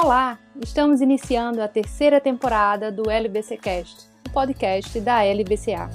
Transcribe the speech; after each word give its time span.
Olá, 0.00 0.38
estamos 0.62 1.00
iniciando 1.00 1.60
a 1.60 1.66
terceira 1.66 2.20
temporada 2.20 2.88
do 2.92 3.10
LBCcast, 3.10 4.08
o 4.28 4.30
podcast 4.30 5.00
da 5.00 5.24
LBCA. 5.24 5.90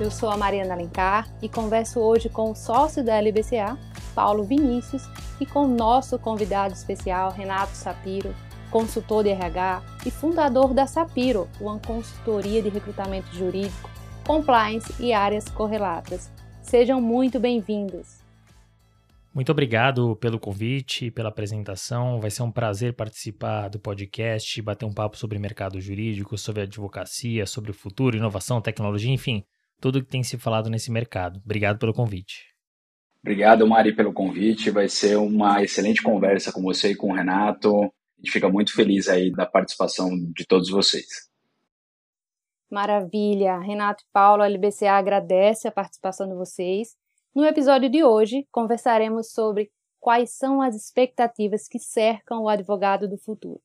Eu 0.00 0.08
sou 0.08 0.30
a 0.30 0.36
Mariana 0.36 0.74
Alencar 0.74 1.28
e 1.42 1.48
converso 1.48 1.98
hoje 1.98 2.28
com 2.28 2.52
o 2.52 2.54
sócio 2.54 3.02
da 3.02 3.16
LBCA, 3.16 3.76
Paulo 4.14 4.44
Vinícius, 4.44 5.02
e 5.40 5.44
com 5.44 5.66
nosso 5.66 6.16
convidado 6.16 6.72
especial, 6.72 7.32
Renato 7.32 7.74
Sapiro, 7.74 8.32
consultor 8.70 9.24
de 9.24 9.30
RH 9.30 9.82
e 10.06 10.12
fundador 10.12 10.72
da 10.72 10.86
Sapiro, 10.86 11.48
uma 11.60 11.80
consultoria 11.80 12.62
de 12.62 12.68
recrutamento 12.68 13.34
jurídico, 13.34 13.90
compliance 14.24 14.94
e 15.00 15.12
áreas 15.12 15.48
correlatas. 15.48 16.30
Sejam 16.62 17.00
muito 17.00 17.40
bem-vindos. 17.40 18.21
Muito 19.34 19.50
obrigado 19.50 20.14
pelo 20.16 20.38
convite, 20.38 21.10
pela 21.10 21.30
apresentação. 21.30 22.20
Vai 22.20 22.30
ser 22.30 22.42
um 22.42 22.52
prazer 22.52 22.94
participar 22.94 23.68
do 23.68 23.80
podcast, 23.80 24.60
bater 24.60 24.84
um 24.84 24.92
papo 24.92 25.16
sobre 25.16 25.38
mercado 25.38 25.80
jurídico, 25.80 26.36
sobre 26.36 26.62
advocacia, 26.62 27.46
sobre 27.46 27.70
o 27.70 27.74
futuro, 27.74 28.14
inovação, 28.14 28.60
tecnologia, 28.60 29.10
enfim, 29.10 29.42
tudo 29.80 30.04
que 30.04 30.10
tem 30.10 30.22
se 30.22 30.36
falado 30.36 30.68
nesse 30.68 30.92
mercado. 30.92 31.40
Obrigado 31.42 31.78
pelo 31.78 31.94
convite. 31.94 32.52
Obrigado, 33.22 33.66
Mari, 33.66 33.96
pelo 33.96 34.12
convite. 34.12 34.70
Vai 34.70 34.88
ser 34.88 35.16
uma 35.16 35.62
excelente 35.62 36.02
conversa 36.02 36.52
com 36.52 36.60
você 36.60 36.90
e 36.90 36.96
com 36.96 37.10
o 37.10 37.14
Renato. 37.14 37.84
A 37.84 37.86
gente 38.18 38.32
fica 38.32 38.50
muito 38.50 38.74
feliz 38.74 39.08
aí 39.08 39.32
da 39.32 39.46
participação 39.46 40.10
de 40.36 40.44
todos 40.46 40.68
vocês. 40.68 41.06
Maravilha. 42.70 43.58
Renato 43.60 44.02
e 44.02 44.12
Paulo, 44.12 44.42
a 44.42 44.46
LBCA 44.46 44.92
agradece 44.92 45.68
a 45.68 45.72
participação 45.72 46.28
de 46.28 46.34
vocês 46.34 47.00
no 47.34 47.44
episódio 47.44 47.88
de 47.88 48.04
hoje, 48.04 48.46
conversaremos 48.52 49.32
sobre 49.32 49.70
quais 49.98 50.36
são 50.36 50.60
as 50.60 50.74
expectativas 50.74 51.66
que 51.66 51.78
cercam 51.78 52.42
o 52.42 52.48
advogado 52.48 53.08
do 53.08 53.16
futuro. 53.16 53.60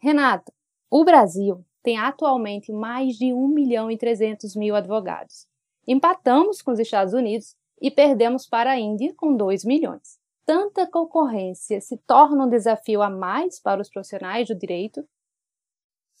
Renato, 0.00 0.52
o 0.90 1.04
Brasil 1.04 1.64
tem 1.82 1.98
atualmente 1.98 2.72
mais 2.72 3.14
de 3.16 3.32
1 3.32 3.48
milhão 3.48 3.90
e 3.90 3.96
300 3.96 4.56
mil 4.56 4.74
advogados. 4.74 5.46
Empatamos 5.86 6.62
com 6.62 6.72
os 6.72 6.78
Estados 6.78 7.12
Unidos 7.12 7.54
e 7.80 7.90
perdemos 7.90 8.46
para 8.48 8.72
a 8.72 8.80
Índia 8.80 9.12
com 9.16 9.36
2 9.36 9.64
milhões. 9.64 10.18
Tanta 10.46 10.86
concorrência 10.90 11.80
se 11.80 11.96
torna 12.06 12.44
um 12.44 12.48
desafio 12.48 13.02
a 13.02 13.10
mais 13.10 13.60
para 13.60 13.80
os 13.80 13.90
profissionais 13.90 14.48
do 14.48 14.54
direito? 14.54 15.06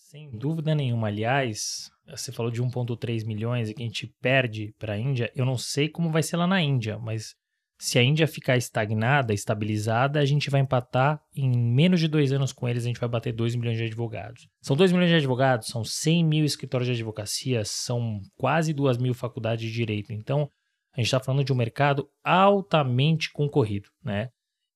Sem 0.04 0.30
dúvida 0.30 0.74
nenhuma. 0.74 1.08
Aliás, 1.08 1.90
você 2.06 2.30
falou 2.30 2.52
de 2.52 2.62
1,3 2.62 3.24
milhões 3.24 3.68
e 3.68 3.74
que 3.74 3.82
a 3.82 3.86
gente 3.86 4.06
perde 4.20 4.74
para 4.78 4.92
a 4.92 4.98
Índia. 4.98 5.32
Eu 5.34 5.46
não 5.46 5.56
sei 5.56 5.88
como 5.88 6.12
vai 6.12 6.22
ser 6.22 6.36
lá 6.36 6.46
na 6.46 6.60
Índia, 6.60 6.98
mas 6.98 7.34
se 7.78 7.98
a 7.98 8.02
Índia 8.02 8.28
ficar 8.28 8.56
estagnada, 8.56 9.32
estabilizada, 9.32 10.20
a 10.20 10.24
gente 10.26 10.50
vai 10.50 10.60
empatar 10.60 11.20
em 11.34 11.50
menos 11.50 12.00
de 12.00 12.06
dois 12.06 12.32
anos 12.32 12.52
com 12.52 12.68
eles, 12.68 12.84
a 12.84 12.86
gente 12.86 13.00
vai 13.00 13.08
bater 13.08 13.32
2 13.32 13.56
milhões 13.56 13.78
de 13.78 13.84
advogados. 13.84 14.46
São 14.60 14.76
2 14.76 14.92
milhões 14.92 15.08
de 15.08 15.16
advogados, 15.16 15.68
são 15.68 15.82
100 15.82 16.22
mil 16.22 16.44
escritórios 16.44 16.86
de 16.86 16.92
advocacia, 16.92 17.64
são 17.64 18.20
quase 18.36 18.74
2 18.74 18.98
mil 18.98 19.14
faculdades 19.14 19.66
de 19.66 19.72
direito. 19.72 20.12
Então, 20.12 20.50
a 20.92 21.00
gente 21.00 21.06
está 21.06 21.18
falando 21.18 21.44
de 21.44 21.52
um 21.52 21.56
mercado 21.56 22.06
altamente 22.22 23.32
concorrido, 23.32 23.88
né? 24.04 24.28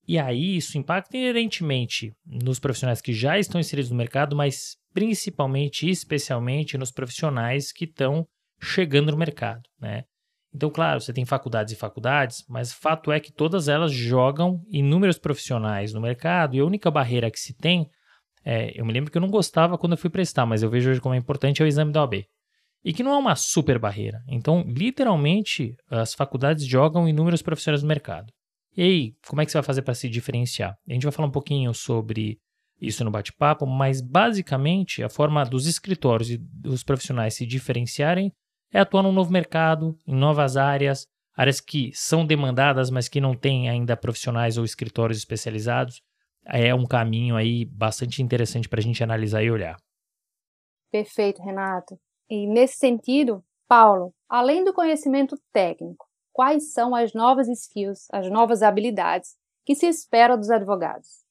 E 0.09 0.19
aí 0.19 0.57
isso 0.57 0.79
impacta 0.79 1.19
inerentemente 1.19 2.15
nos 2.25 2.59
profissionais 2.59 3.03
que 3.03 3.13
já 3.13 3.39
estão 3.39 3.61
inseridos 3.61 3.91
no 3.91 3.97
mercado, 3.97 4.35
mas 4.35 4.79
principalmente 4.95 5.87
e 5.87 5.91
especialmente 5.91 6.79
nos 6.79 6.91
profissionais 6.91 7.71
que 7.71 7.85
estão 7.85 8.27
chegando 8.59 9.13
no 9.13 9.19
mercado, 9.19 9.61
né? 9.79 10.05
Então, 10.53 10.71
claro, 10.71 10.99
você 10.99 11.13
tem 11.13 11.27
faculdades 11.27 11.75
e 11.75 11.77
faculdades, 11.77 12.43
mas 12.49 12.73
fato 12.73 13.13
é 13.13 13.21
que 13.21 13.31
todas 13.31 13.69
elas 13.69 13.93
jogam 13.93 14.63
inúmeros 14.71 15.19
profissionais 15.19 15.93
no 15.93 16.01
mercado 16.01 16.57
e 16.57 16.61
a 16.61 16.65
única 16.65 16.91
barreira 16.91 17.31
que 17.31 17.39
se 17.39 17.55
tem, 17.55 17.87
é, 18.43 18.73
eu 18.75 18.87
me 18.87 18.95
lembro 18.95 19.13
que 19.13 19.19
eu 19.19 19.23
não 19.23 19.29
gostava 19.29 19.77
quando 19.77 19.93
eu 19.93 19.99
fui 19.99 20.09
prestar, 20.09 20.47
mas 20.47 20.63
eu 20.63 20.71
vejo 20.71 20.89
hoje 20.91 21.03
como 21.03 21.15
é 21.15 21.19
importante 21.19 21.61
é 21.61 21.67
o 21.67 21.69
exame 21.69 21.93
da 21.93 22.01
OAB. 22.01 22.25
E 22.83 22.95
que 22.95 23.03
não 23.03 23.13
é 23.13 23.19
uma 23.19 23.37
super 23.37 23.79
barreira. 23.79 24.23
Então, 24.27 24.65
literalmente, 24.67 25.77
as 25.91 26.15
faculdades 26.15 26.65
jogam 26.65 27.07
inúmeros 27.07 27.43
profissionais 27.43 27.83
no 27.83 27.89
mercado. 27.89 28.33
E 28.79 28.83
aí, 28.83 29.17
como 29.27 29.43
é 29.43 29.45
que 29.45 29.51
você 29.51 29.59
vai 29.59 29.65
fazer 29.65 29.83
para 29.83 29.93
se 29.93 30.09
diferenciar? 30.09 30.79
A 30.89 30.93
gente 30.93 31.03
vai 31.03 31.11
falar 31.11 31.27
um 31.27 31.33
pouquinho 31.33 31.75
sobre 31.75 32.39
isso 32.81 33.05
no 33.05 33.11
bate-papo, 33.11 33.67
mas 33.67 34.01
basicamente 34.01 35.03
a 35.03 35.09
forma 35.09 35.45
dos 35.45 35.67
escritórios 35.67 36.31
e 36.31 36.39
dos 36.39 36.85
profissionais 36.85 37.35
se 37.35 37.45
diferenciarem 37.45 38.33
é 38.73 38.79
atuar 38.79 39.03
num 39.03 39.11
novo 39.11 39.33
mercado, 39.33 39.99
em 40.07 40.15
novas 40.15 40.57
áreas, 40.57 41.09
áreas 41.37 41.61
que 41.61 41.91
são 41.93 42.25
demandadas, 42.25 42.89
mas 42.89 43.09
que 43.09 43.21
não 43.21 43.35
têm 43.35 43.69
ainda 43.69 43.97
profissionais 43.97 44.57
ou 44.57 44.65
escritórios 44.65 45.19
especializados. 45.19 46.01
É 46.47 46.73
um 46.73 46.87
caminho 46.87 47.35
aí 47.35 47.65
bastante 47.65 48.23
interessante 48.23 48.69
para 48.69 48.79
a 48.79 48.83
gente 48.83 49.03
analisar 49.03 49.43
e 49.43 49.51
olhar. 49.51 49.77
Perfeito, 50.93 51.43
Renato. 51.43 51.99
E 52.31 52.47
nesse 52.47 52.77
sentido, 52.77 53.43
Paulo, 53.67 54.15
além 54.29 54.63
do 54.63 54.73
conhecimento 54.73 55.37
técnico, 55.53 56.08
quais 56.39 56.73
são 56.73 56.95
as 56.95 57.15
novas 57.15 57.49
skills, 57.49 58.07
as 58.13 58.31
novas 58.31 58.63
habilidades 58.63 59.35
que 59.67 59.75
se 59.75 59.89
espera 59.89 60.37
dos 60.37 60.51
advogados? 60.51 61.25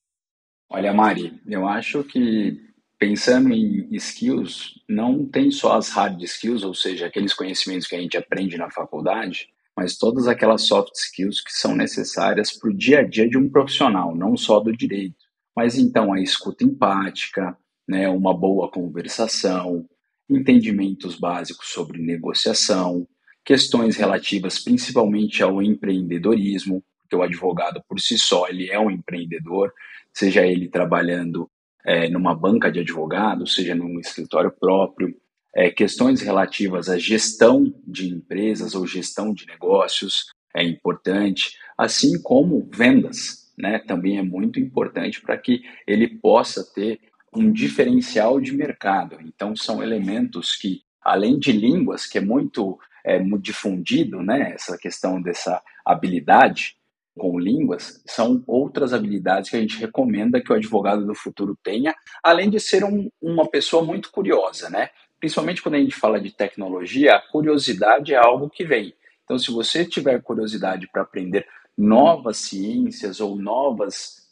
Olha, 0.69 0.93
Mari, 0.93 1.41
eu 1.47 1.65
acho 1.65 2.03
que 2.03 2.59
pensando 2.99 3.53
em 3.53 3.87
skills, 3.95 4.83
não 4.85 5.25
tem 5.25 5.49
só 5.49 5.77
as 5.77 5.87
hard 5.91 6.21
skills, 6.23 6.61
ou 6.61 6.73
seja, 6.73 7.05
aqueles 7.05 7.33
conhecimentos 7.33 7.87
que 7.87 7.95
a 7.95 8.01
gente 8.01 8.17
aprende 8.17 8.57
na 8.57 8.69
faculdade, 8.69 9.47
mas 9.77 9.97
todas 9.97 10.27
aquelas 10.27 10.63
soft 10.63 10.93
skills 10.93 11.39
que 11.39 11.53
são 11.53 11.73
necessárias 11.73 12.51
para 12.51 12.69
o 12.69 12.73
dia 12.75 12.99
a 12.99 13.07
dia 13.07 13.29
de 13.29 13.37
um 13.37 13.49
profissional, 13.49 14.13
não 14.13 14.35
só 14.35 14.59
do 14.59 14.75
direito. 14.75 15.23
Mas 15.55 15.77
então 15.77 16.11
a 16.11 16.19
escuta 16.19 16.65
empática, 16.65 17.57
né, 17.87 18.09
uma 18.09 18.37
boa 18.37 18.69
conversação, 18.69 19.87
entendimentos 20.29 21.17
básicos 21.17 21.69
sobre 21.69 21.97
negociação, 21.97 23.07
questões 23.47 23.95
relativas 23.95 24.59
principalmente 24.59 25.41
ao 25.41 25.61
empreendedorismo, 25.61 26.83
porque 26.99 27.15
o 27.15 27.23
advogado 27.23 27.81
por 27.87 27.97
si 27.97 28.17
só 28.19 28.45
ele 28.49 28.69
é 28.69 28.77
um 28.77 28.91
empreendedor, 28.91 29.71
seja 30.11 30.45
ele 30.45 30.67
trabalhando 30.67 31.49
é, 31.85 32.09
numa 32.09 32.35
banca 32.35 32.69
de 32.69 32.81
advogado, 32.81 33.47
seja 33.47 33.73
num 33.73 34.01
escritório 34.01 34.51
próprio, 34.51 35.15
é, 35.55 35.69
questões 35.69 36.19
relativas 36.19 36.89
à 36.89 36.97
gestão 36.97 37.73
de 37.87 38.09
empresas 38.09 38.75
ou 38.75 38.85
gestão 38.85 39.33
de 39.33 39.47
negócios 39.47 40.25
é 40.53 40.61
importante, 40.61 41.57
assim 41.77 42.21
como 42.21 42.69
vendas, 42.73 43.53
né, 43.57 43.79
também 43.79 44.17
é 44.17 44.21
muito 44.21 44.59
importante 44.59 45.21
para 45.21 45.37
que 45.37 45.61
ele 45.87 46.19
possa 46.19 46.65
ter 46.75 46.99
um 47.33 47.49
diferencial 47.49 48.41
de 48.41 48.51
mercado. 48.51 49.17
Então 49.21 49.55
são 49.55 49.81
elementos 49.81 50.53
que, 50.53 50.81
além 51.01 51.39
de 51.39 51.53
línguas, 51.53 52.05
que 52.05 52.17
é 52.17 52.21
muito 52.21 52.77
é, 53.07 53.19
difundido, 53.39 54.21
né, 54.21 54.51
essa 54.53 54.77
questão 54.77 55.21
dessa 55.21 55.61
habilidade 55.85 56.75
com 57.17 57.39
línguas, 57.39 58.03
são 58.05 58.43
outras 58.45 58.93
habilidades 58.93 59.49
que 59.49 59.55
a 59.55 59.59
gente 59.59 59.79
recomenda 59.79 60.41
que 60.41 60.51
o 60.51 60.55
advogado 60.55 61.05
do 61.05 61.15
futuro 61.15 61.57
tenha, 61.63 61.95
além 62.21 62.49
de 62.49 62.59
ser 62.59 62.83
um, 62.83 63.09
uma 63.19 63.49
pessoa 63.49 63.83
muito 63.83 64.11
curiosa, 64.11 64.69
né? 64.69 64.89
Principalmente 65.19 65.63
quando 65.63 65.75
a 65.75 65.79
gente 65.79 65.95
fala 65.95 66.21
de 66.21 66.31
tecnologia, 66.31 67.15
a 67.15 67.21
curiosidade 67.31 68.13
é 68.13 68.17
algo 68.17 68.49
que 68.49 68.63
vem. 68.63 68.93
Então, 69.23 69.39
se 69.39 69.49
você 69.49 69.83
tiver 69.83 70.21
curiosidade 70.21 70.87
para 70.91 71.01
aprender 71.01 71.47
novas 71.75 72.37
ciências 72.37 73.19
ou 73.19 73.35
novas 73.35 74.27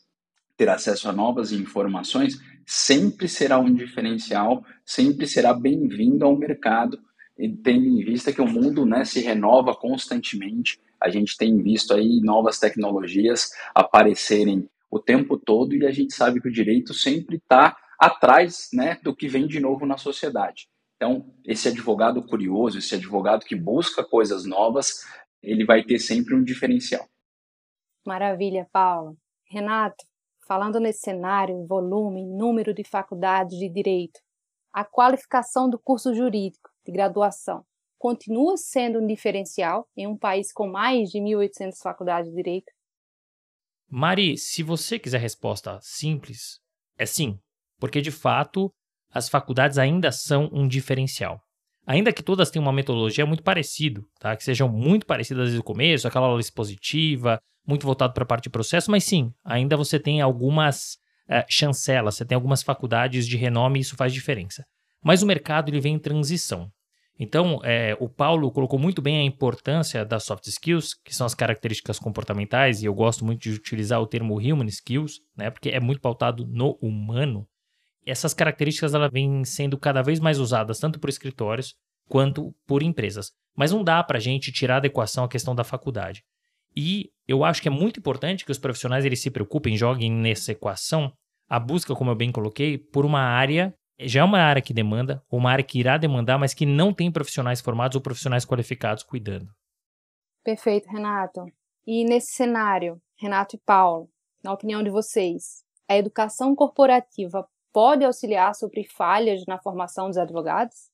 ter 0.55 0.69
acesso 0.69 1.09
a 1.09 1.11
novas 1.11 1.51
informações, 1.51 2.39
sempre 2.65 3.27
será 3.27 3.57
um 3.57 3.73
diferencial, 3.73 4.63
sempre 4.85 5.27
será 5.27 5.53
bem-vindo 5.53 6.23
ao 6.23 6.35
mercado 6.35 6.99
tendo 7.35 7.85
em 7.85 8.03
vista 8.03 8.31
que 8.31 8.41
o 8.41 8.47
mundo 8.47 8.85
né, 8.85 9.03
se 9.03 9.19
renova 9.19 9.75
constantemente, 9.75 10.79
a 11.01 11.09
gente 11.09 11.37
tem 11.37 11.61
visto 11.61 11.93
aí 11.93 12.21
novas 12.21 12.59
tecnologias 12.59 13.51
aparecerem 13.73 14.69
o 14.89 14.99
tempo 14.99 15.37
todo 15.37 15.75
e 15.75 15.85
a 15.85 15.91
gente 15.91 16.13
sabe 16.13 16.41
que 16.41 16.47
o 16.47 16.51
direito 16.51 16.93
sempre 16.93 17.37
está 17.37 17.75
atrás 17.99 18.69
né, 18.73 18.97
do 19.03 19.15
que 19.15 19.27
vem 19.27 19.47
de 19.47 19.59
novo 19.59 19.85
na 19.85 19.97
sociedade. 19.97 20.69
Então, 20.95 21.33
esse 21.43 21.67
advogado 21.67 22.25
curioso, 22.25 22.77
esse 22.77 22.95
advogado 22.95 23.45
que 23.45 23.55
busca 23.55 24.03
coisas 24.03 24.45
novas, 24.45 25.05
ele 25.43 25.65
vai 25.65 25.83
ter 25.83 25.99
sempre 25.99 26.33
um 26.33 26.43
diferencial. 26.43 27.05
Maravilha, 28.05 28.67
Paula. 28.71 29.13
Renato, 29.49 30.05
falando 30.47 30.79
nesse 30.79 30.99
cenário, 30.99 31.65
volume, 31.67 32.25
número 32.25 32.73
de 32.73 32.83
faculdades 32.83 33.57
de 33.57 33.67
direito, 33.67 34.19
a 34.71 34.85
qualificação 34.85 35.69
do 35.69 35.77
curso 35.77 36.13
jurídico 36.13 36.69
de 36.85 36.91
graduação 36.91 37.65
continua 37.97 38.55
sendo 38.57 38.99
um 38.99 39.07
diferencial 39.07 39.87
em 39.97 40.05
um 40.05 40.17
país 40.17 40.51
com 40.51 40.67
mais 40.67 41.09
de 41.09 41.19
1.800 41.19 41.77
faculdades 41.81 42.29
de 42.29 42.35
direito? 42.35 42.71
Mari, 43.89 44.37
se 44.37 44.61
você 44.61 44.99
quiser 44.99 45.19
resposta 45.19 45.79
simples, 45.81 46.59
é 46.97 47.05
sim, 47.05 47.39
porque 47.79 48.01
de 48.01 48.11
fato 48.11 48.71
as 49.11 49.29
faculdades 49.29 49.77
ainda 49.77 50.11
são 50.11 50.49
um 50.51 50.67
diferencial. 50.67 51.41
Ainda 51.87 52.11
que 52.11 52.23
todas 52.23 52.49
tenham 52.49 52.65
uma 52.65 52.73
metodologia 52.73 53.25
muito 53.25 53.43
parecida, 53.43 54.01
tá? 54.19 54.35
que 54.35 54.43
sejam 54.43 54.67
muito 54.67 55.05
parecidas 55.05 55.45
desde 55.45 55.59
o 55.59 55.63
começo, 55.63 56.07
aquela 56.07 56.27
aula 56.27 56.39
expositiva, 56.39 57.39
muito 57.65 57.85
voltado 57.85 58.13
para 58.13 58.23
a 58.23 58.27
parte 58.27 58.43
de 58.43 58.49
processo, 58.49 58.91
mas 58.91 59.03
sim, 59.03 59.31
ainda 59.43 59.77
você 59.77 59.99
tem 59.99 60.19
algumas 60.21 60.93
uh, 61.29 61.45
chancelas, 61.47 62.15
você 62.15 62.25
tem 62.25 62.35
algumas 62.35 62.61
faculdades 62.61 63.27
de 63.27 63.37
renome 63.37 63.79
e 63.79 63.81
isso 63.81 63.95
faz 63.95 64.13
diferença. 64.13 64.63
Mas 65.05 65.21
o 65.21 65.27
mercado 65.27 65.69
ele 65.69 65.79
vem 65.79 65.93
em 65.93 65.99
transição. 65.99 66.71
Então, 67.19 67.61
é, 67.63 67.95
o 67.99 68.09
Paulo 68.09 68.51
colocou 68.51 68.79
muito 68.79 69.03
bem 69.03 69.19
a 69.19 69.23
importância 69.23 70.03
das 70.03 70.23
soft 70.23 70.47
skills, 70.47 70.95
que 70.95 71.15
são 71.15 71.27
as 71.27 71.35
características 71.35 71.99
comportamentais, 71.99 72.81
e 72.81 72.87
eu 72.87 72.93
gosto 72.93 73.23
muito 73.23 73.43
de 73.43 73.51
utilizar 73.51 74.01
o 74.01 74.07
termo 74.07 74.39
human 74.39 74.65
skills, 74.65 75.21
né, 75.37 75.51
porque 75.51 75.69
é 75.69 75.79
muito 75.79 76.01
pautado 76.01 76.43
no 76.47 76.71
humano. 76.81 77.47
Essas 78.03 78.33
características 78.33 78.95
elas 78.95 79.11
vêm 79.11 79.45
sendo 79.45 79.77
cada 79.77 80.01
vez 80.01 80.19
mais 80.19 80.39
usadas 80.39 80.79
tanto 80.79 80.99
por 80.99 81.07
escritórios 81.07 81.75
quanto 82.09 82.51
por 82.65 82.81
empresas. 82.81 83.31
Mas 83.55 83.71
não 83.71 83.83
dá 83.83 84.03
para 84.03 84.17
a 84.17 84.21
gente 84.21 84.51
tirar 84.51 84.79
da 84.79 84.87
equação 84.87 85.23
a 85.23 85.29
questão 85.29 85.53
da 85.53 85.63
faculdade. 85.63 86.23
E 86.75 87.11
eu 87.27 87.43
acho 87.43 87.61
que 87.61 87.67
é 87.67 87.71
muito 87.71 87.99
importante 87.99 88.43
que 88.43 88.51
os 88.51 88.57
profissionais 88.57 89.05
eles 89.05 89.21
se 89.21 89.29
preocupem, 89.29 89.77
joguem 89.77 90.11
nessa 90.11 90.51
equação 90.51 91.13
a 91.47 91.59
busca, 91.59 91.95
como 91.95 92.09
eu 92.09 92.15
bem 92.15 92.31
coloquei, 92.31 92.77
por 92.77 93.05
uma 93.05 93.21
área 93.21 93.71
já 93.99 94.21
é 94.21 94.23
uma 94.23 94.39
área 94.39 94.61
que 94.61 94.73
demanda, 94.73 95.23
ou 95.29 95.39
uma 95.39 95.51
área 95.51 95.63
que 95.63 95.79
irá 95.79 95.97
demandar, 95.97 96.37
mas 96.37 96.53
que 96.53 96.65
não 96.65 96.93
tem 96.93 97.11
profissionais 97.11 97.61
formados 97.61 97.95
ou 97.95 98.01
profissionais 98.01 98.45
qualificados 98.45 99.03
cuidando. 99.03 99.49
Perfeito, 100.43 100.87
Renato. 100.89 101.45
E 101.87 102.03
nesse 102.03 102.33
cenário, 102.33 103.01
Renato 103.17 103.55
e 103.55 103.59
Paulo, 103.65 104.09
na 104.43 104.53
opinião 104.53 104.83
de 104.83 104.89
vocês, 104.89 105.63
a 105.87 105.95
educação 105.95 106.55
corporativa 106.55 107.47
pode 107.71 108.05
auxiliar 108.05 108.55
sobre 108.55 108.85
falhas 108.85 109.43
na 109.47 109.59
formação 109.59 110.07
dos 110.07 110.17
advogados? 110.17 110.89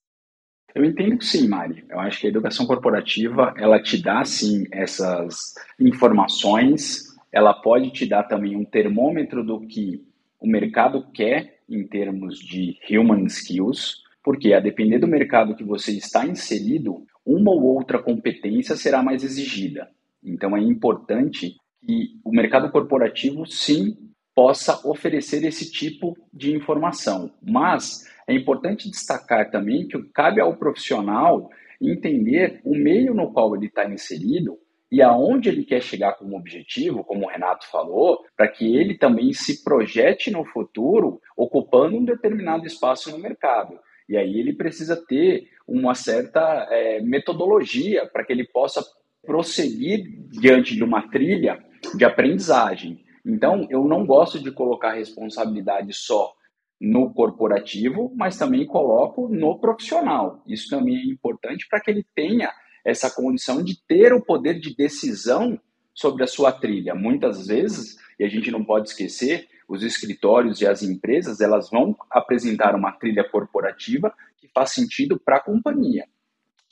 Eu 0.74 0.86
entendo 0.86 1.18
que 1.18 1.25
sim, 1.25 1.48
Mari. 1.48 1.86
Eu 1.89 2.00
acho 2.00 2.19
que 2.19 2.27
a 2.27 2.30
educação 2.30 2.65
corporativa, 2.65 3.53
ela 3.57 3.81
te 3.81 4.01
dá, 4.01 4.24
sim, 4.24 4.65
essas 4.71 5.53
informações, 5.80 7.03
ela 7.31 7.53
pode 7.53 7.92
te 7.92 8.07
dar 8.07 8.24
também 8.24 8.56
um 8.56 8.65
termômetro 8.65 9.44
do 9.44 9.62
que 9.62 10.03
o 10.39 10.48
mercado 10.48 11.06
quer 11.12 11.61
em 11.71 11.88
termos 11.88 12.38
de 12.38 12.77
human 12.89 13.25
skills, 13.25 14.03
porque 14.23 14.53
a 14.53 14.59
depender 14.59 15.00
do 15.00 15.07
mercado 15.07 15.56
que 15.56 15.63
você 15.63 15.91
está 15.94 16.25
inserido, 16.25 17.06
uma 17.25 17.51
ou 17.51 17.63
outra 17.63 18.01
competência 18.01 18.75
será 18.75 19.01
mais 19.01 19.23
exigida. 19.23 19.89
Então 20.23 20.56
é 20.56 20.62
importante 20.62 21.56
que 21.83 22.19
o 22.23 22.31
mercado 22.31 22.71
corporativo 22.71 23.45
sim 23.45 23.97
possa 24.35 24.88
oferecer 24.88 25.44
esse 25.44 25.71
tipo 25.71 26.15
de 26.33 26.56
informação, 26.56 27.31
mas 27.41 28.06
é 28.27 28.33
importante 28.33 28.89
destacar 28.89 29.50
também 29.50 29.88
que 29.88 30.01
cabe 30.13 30.39
ao 30.39 30.56
profissional 30.56 31.50
entender 31.81 32.62
o 32.63 32.75
meio 32.75 33.13
no 33.13 33.31
qual 33.33 33.56
ele 33.56 33.65
está 33.65 33.89
inserido 33.89 34.57
e 34.91 35.01
aonde 35.01 35.47
ele 35.47 35.63
quer 35.63 35.81
chegar 35.81 36.13
como 36.13 36.35
objetivo, 36.35 37.03
como 37.03 37.25
o 37.25 37.29
Renato 37.29 37.65
falou, 37.69 38.25
para 38.35 38.49
que 38.49 38.75
ele 38.75 38.97
também 38.97 39.31
se 39.31 39.63
projete 39.63 40.29
no 40.29 40.43
futuro 40.43 41.21
ocupando 41.38 41.95
um 41.95 42.03
determinado 42.03 42.65
espaço 42.65 43.09
no 43.09 43.17
mercado. 43.17 43.79
E 44.09 44.17
aí 44.17 44.38
ele 44.38 44.53
precisa 44.53 44.97
ter 45.07 45.47
uma 45.65 45.95
certa 45.95 46.67
é, 46.69 46.99
metodologia 47.01 48.05
para 48.05 48.25
que 48.25 48.33
ele 48.33 48.45
possa 48.45 48.83
prosseguir 49.25 50.03
diante 50.29 50.75
de 50.75 50.83
uma 50.83 51.09
trilha 51.09 51.63
de 51.95 52.03
aprendizagem. 52.03 53.03
Então, 53.25 53.67
eu 53.69 53.85
não 53.85 54.05
gosto 54.05 54.39
de 54.39 54.51
colocar 54.51 54.93
responsabilidade 54.93 55.93
só 55.93 56.33
no 56.81 57.13
corporativo, 57.13 58.11
mas 58.15 58.38
também 58.38 58.65
coloco 58.65 59.29
no 59.29 59.59
profissional. 59.59 60.43
Isso 60.47 60.67
também 60.69 60.97
é 60.97 61.05
importante 61.05 61.67
para 61.69 61.79
que 61.79 61.91
ele 61.91 62.05
tenha 62.15 62.51
essa 62.86 63.10
condição 63.10 63.63
de 63.63 63.80
ter 63.88 64.13
o 64.13 64.22
poder 64.22 64.60
de 64.60 64.75
decisão 64.75 65.60
sobre 65.94 66.24
a 66.24 66.28
sua 66.28 66.51
trilha. 66.51 66.95
Muitas 66.95 67.48
vezes, 67.48 67.98
e 68.19 68.24
a 68.24 68.28
gente 68.28 68.51
não 68.51 68.63
pode 68.63 68.89
esquecer, 68.89 69.48
os 69.68 69.83
escritórios 69.83 70.60
e 70.62 70.68
as 70.68 70.83
empresas, 70.83 71.39
elas 71.39 71.69
vão 71.69 71.95
apresentar 72.10 72.75
uma 72.75 72.92
trilha 72.92 73.24
corporativa 73.24 74.13
que 74.38 74.50
faz 74.54 74.72
sentido 74.72 75.19
para 75.19 75.38
a 75.38 75.44
companhia. 75.44 76.06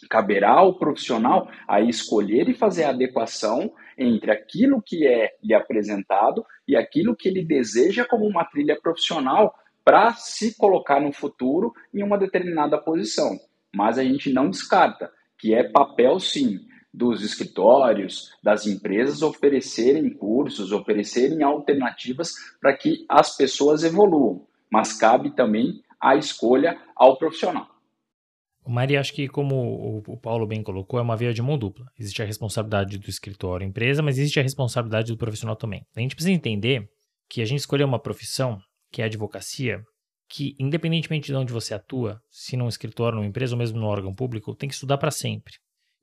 Caberá 0.10 0.52
ao 0.52 0.78
profissional 0.78 1.50
a 1.68 1.82
escolher 1.82 2.50
e 2.50 2.54
fazer 2.54 2.84
a 2.84 2.90
adequação 2.90 3.72
entre 3.98 4.32
aquilo 4.32 4.82
que 4.82 5.06
é 5.06 5.32
lhe 5.44 5.54
apresentado 5.54 6.46
e 6.68 6.76
aquilo 6.76 7.16
que 7.16 7.28
ele 7.28 7.44
deseja 7.44 8.06
como 8.06 8.26
uma 8.26 8.46
trilha 8.46 8.80
profissional 8.82 9.54
para 9.84 10.14
se 10.14 10.58
colocar 10.58 11.02
no 11.02 11.12
futuro 11.12 11.74
em 11.94 12.04
uma 12.04 12.18
determinada 12.18 12.78
posição. 12.78 13.38
Mas 13.74 13.98
a 13.98 14.04
gente 14.04 14.32
não 14.32 14.50
descarta 14.50 15.12
que 15.40 15.54
é 15.54 15.64
papel, 15.64 16.20
sim, 16.20 16.60
dos 16.94 17.24
escritórios, 17.24 18.32
das 18.44 18.68
empresas 18.68 19.22
oferecerem 19.22 20.10
cursos, 20.10 20.72
oferecerem 20.72 21.44
alternativas 21.44 22.34
para 22.60 22.76
que 22.76 23.06
as 23.08 23.36
pessoas 23.36 23.84
evoluam, 23.84 24.46
mas 24.72 24.94
cabe 24.94 25.36
também 25.36 25.82
a 26.02 26.16
escolha 26.16 26.80
ao 26.96 27.18
profissional. 27.18 27.68
Maria, 28.68 29.00
acho 29.00 29.14
que 29.14 29.28
como 29.28 30.04
o 30.08 30.18
Paulo 30.18 30.46
bem 30.46 30.62
colocou, 30.62 31.00
é 31.00 31.02
uma 31.02 31.18
via 31.18 31.34
de 31.34 31.42
mão 31.42 31.58
dupla. 31.58 31.86
Existe 31.98 32.22
a 32.22 32.26
responsabilidade 32.26 33.00
do 33.00 33.10
escritório, 33.10 33.66
empresa, 33.66 34.04
mas 34.04 34.18
existe 34.20 34.40
a 34.40 34.44
responsabilidade 34.44 35.12
do 35.12 35.18
profissional 35.18 35.56
também. 35.56 35.84
A 35.96 36.00
gente 36.00 36.16
precisa 36.16 36.36
entender 36.36 36.88
que 37.28 37.42
a 37.42 37.46
gente 37.46 37.60
escolheu 37.60 37.88
uma 37.88 38.00
profissão, 38.00 38.60
que 38.92 39.02
é 39.02 39.06
a 39.06 39.08
advocacia, 39.08 39.82
que, 40.30 40.56
independentemente 40.60 41.28
de 41.28 41.36
onde 41.36 41.52
você 41.52 41.74
atua, 41.74 42.22
se 42.30 42.56
num 42.56 42.70
escritório, 42.70 43.16
numa 43.16 43.28
empresa 43.28 43.56
ou 43.56 43.58
mesmo 43.58 43.80
no 43.80 43.88
órgão 43.88 44.14
público, 44.14 44.56
tem 44.56 44.70
que 44.70 44.76
estudar 44.76 44.98
para 44.98 45.12
sempre. 45.12 45.54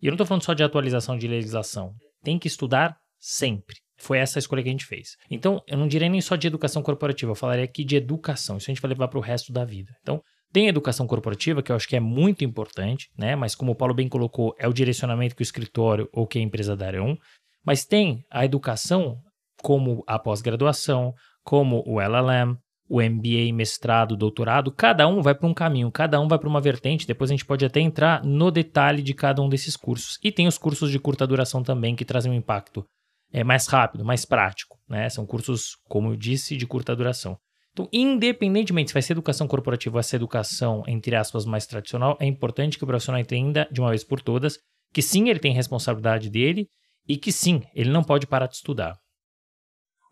E 0.02 0.06
eu 0.06 0.11
não 0.11 0.17
estou 0.17 0.26
falando 0.26 0.43
só 0.43 0.52
de 0.52 0.64
atualização 0.64 1.17
de 1.17 1.28
legislação. 1.28 1.94
Tem 2.23 2.38
que 2.38 2.49
estudar 2.49 2.96
sempre. 3.19 3.76
Foi 3.99 4.19
essa 4.19 4.38
a 4.38 4.40
escolha 4.40 4.62
que 4.62 4.69
a 4.69 4.73
gente 4.73 4.84
fez. 4.84 5.17
Então, 5.31 5.62
eu 5.67 5.78
não 5.78 5.88
diria 5.88 6.08
nem 6.08 6.20
só 6.20 6.37
de 6.37 6.46
educação 6.46 6.82
corporativa, 6.82 7.31
eu 7.31 7.37
falaria 7.37 7.64
aqui 7.64 7.84
de 7.84 7.96
educação. 7.96 8.58
Isso 8.58 8.70
a 8.70 8.75
gente 8.75 8.82
vai 8.82 8.90
levar 8.90 9.08
para 9.08 9.19
o 9.19 9.23
resto 9.23 9.52
da 9.52 9.64
vida. 9.64 9.93
Então, 10.02 10.20
tem 10.52 10.69
educação 10.69 11.06
corporativa, 11.06 11.62
que 11.62 11.73
eu 11.73 11.76
acho 11.76 11.88
que 11.88 11.96
é 11.96 12.00
muito 12.00 12.44
importante, 12.44 13.08
né? 13.17 13.34
Mas 13.37 13.55
como 13.55 13.73
o 13.73 13.75
Paulo 13.76 13.94
bem 13.94 14.08
colocou, 14.08 14.55
é 14.58 14.69
o 14.69 14.73
direcionamento 14.73 15.34
que 15.34 15.43
o 15.43 15.44
escritório 15.44 16.08
ou 16.12 16.26
que 16.26 16.38
a 16.38 16.43
empresa 16.43 16.76
darão. 16.76 17.17
Mas 17.64 17.84
tem 17.84 18.23
a 18.31 18.44
educação 18.44 19.19
como 19.62 20.02
a 20.06 20.19
pós-graduação, 20.19 21.14
como 21.43 21.82
o 21.87 22.00
LLM, 22.00 22.56
o 22.88 23.00
MBA, 23.00 23.53
mestrado, 23.53 24.17
doutorado, 24.17 24.71
cada 24.71 25.06
um 25.09 25.21
vai 25.21 25.35
para 25.35 25.49
um 25.49 25.55
caminho, 25.55 25.91
cada 25.91 26.21
um 26.21 26.29
vai 26.29 26.38
para 26.38 26.49
uma 26.49 26.61
vertente. 26.61 27.06
Depois 27.06 27.31
a 27.31 27.35
gente 27.35 27.44
pode 27.44 27.65
até 27.65 27.81
entrar 27.81 28.25
no 28.25 28.50
detalhe 28.50 29.03
de 29.03 29.15
cada 29.15 29.43
um 29.43 29.49
desses 29.49 29.77
cursos. 29.77 30.19
E 30.23 30.31
tem 30.31 30.47
os 30.47 30.59
cursos 30.59 30.91
de 30.91 30.99
curta 30.99 31.27
duração 31.27 31.62
também 31.62 31.97
que 31.97 32.05
trazem 32.05 32.31
um 32.31 32.35
impacto 32.35 32.85
é, 33.33 33.43
mais 33.43 33.66
rápido, 33.66 34.05
mais 34.05 34.25
prático. 34.25 34.78
Né? 34.88 35.09
São 35.09 35.26
cursos, 35.26 35.76
como 35.88 36.12
eu 36.12 36.16
disse, 36.16 36.57
de 36.57 36.66
curta 36.66 36.95
duração. 36.95 37.37
Então, 37.73 37.88
independentemente 37.93 38.90
se 38.90 38.95
vai 38.95 39.02
ser 39.02 39.12
educação 39.12 39.47
corporativa 39.47 39.97
ou 39.97 40.00
essa 40.00 40.16
educação, 40.16 40.83
entre 40.87 41.14
aspas, 41.14 41.45
mais 41.45 41.66
tradicional, 41.66 42.16
é 42.19 42.25
importante 42.25 42.78
que 42.78 42.85
o 42.85 42.87
profissional 42.87 43.21
entenda 43.21 43.69
de 43.71 43.81
uma 43.81 43.90
vez 43.90 44.02
por 44.02 44.21
todas 44.21 44.59
que 44.95 45.02
sim, 45.02 45.28
ele 45.28 45.38
tem 45.38 45.52
responsabilidade 45.52 46.31
dele 46.31 46.71
e 47.07 47.19
que 47.19 47.31
sim, 47.31 47.62
ele 47.75 47.90
não 47.90 48.02
pode 48.02 48.26
parar 48.26 48.47
de 48.47 48.57
estudar. 48.57 48.97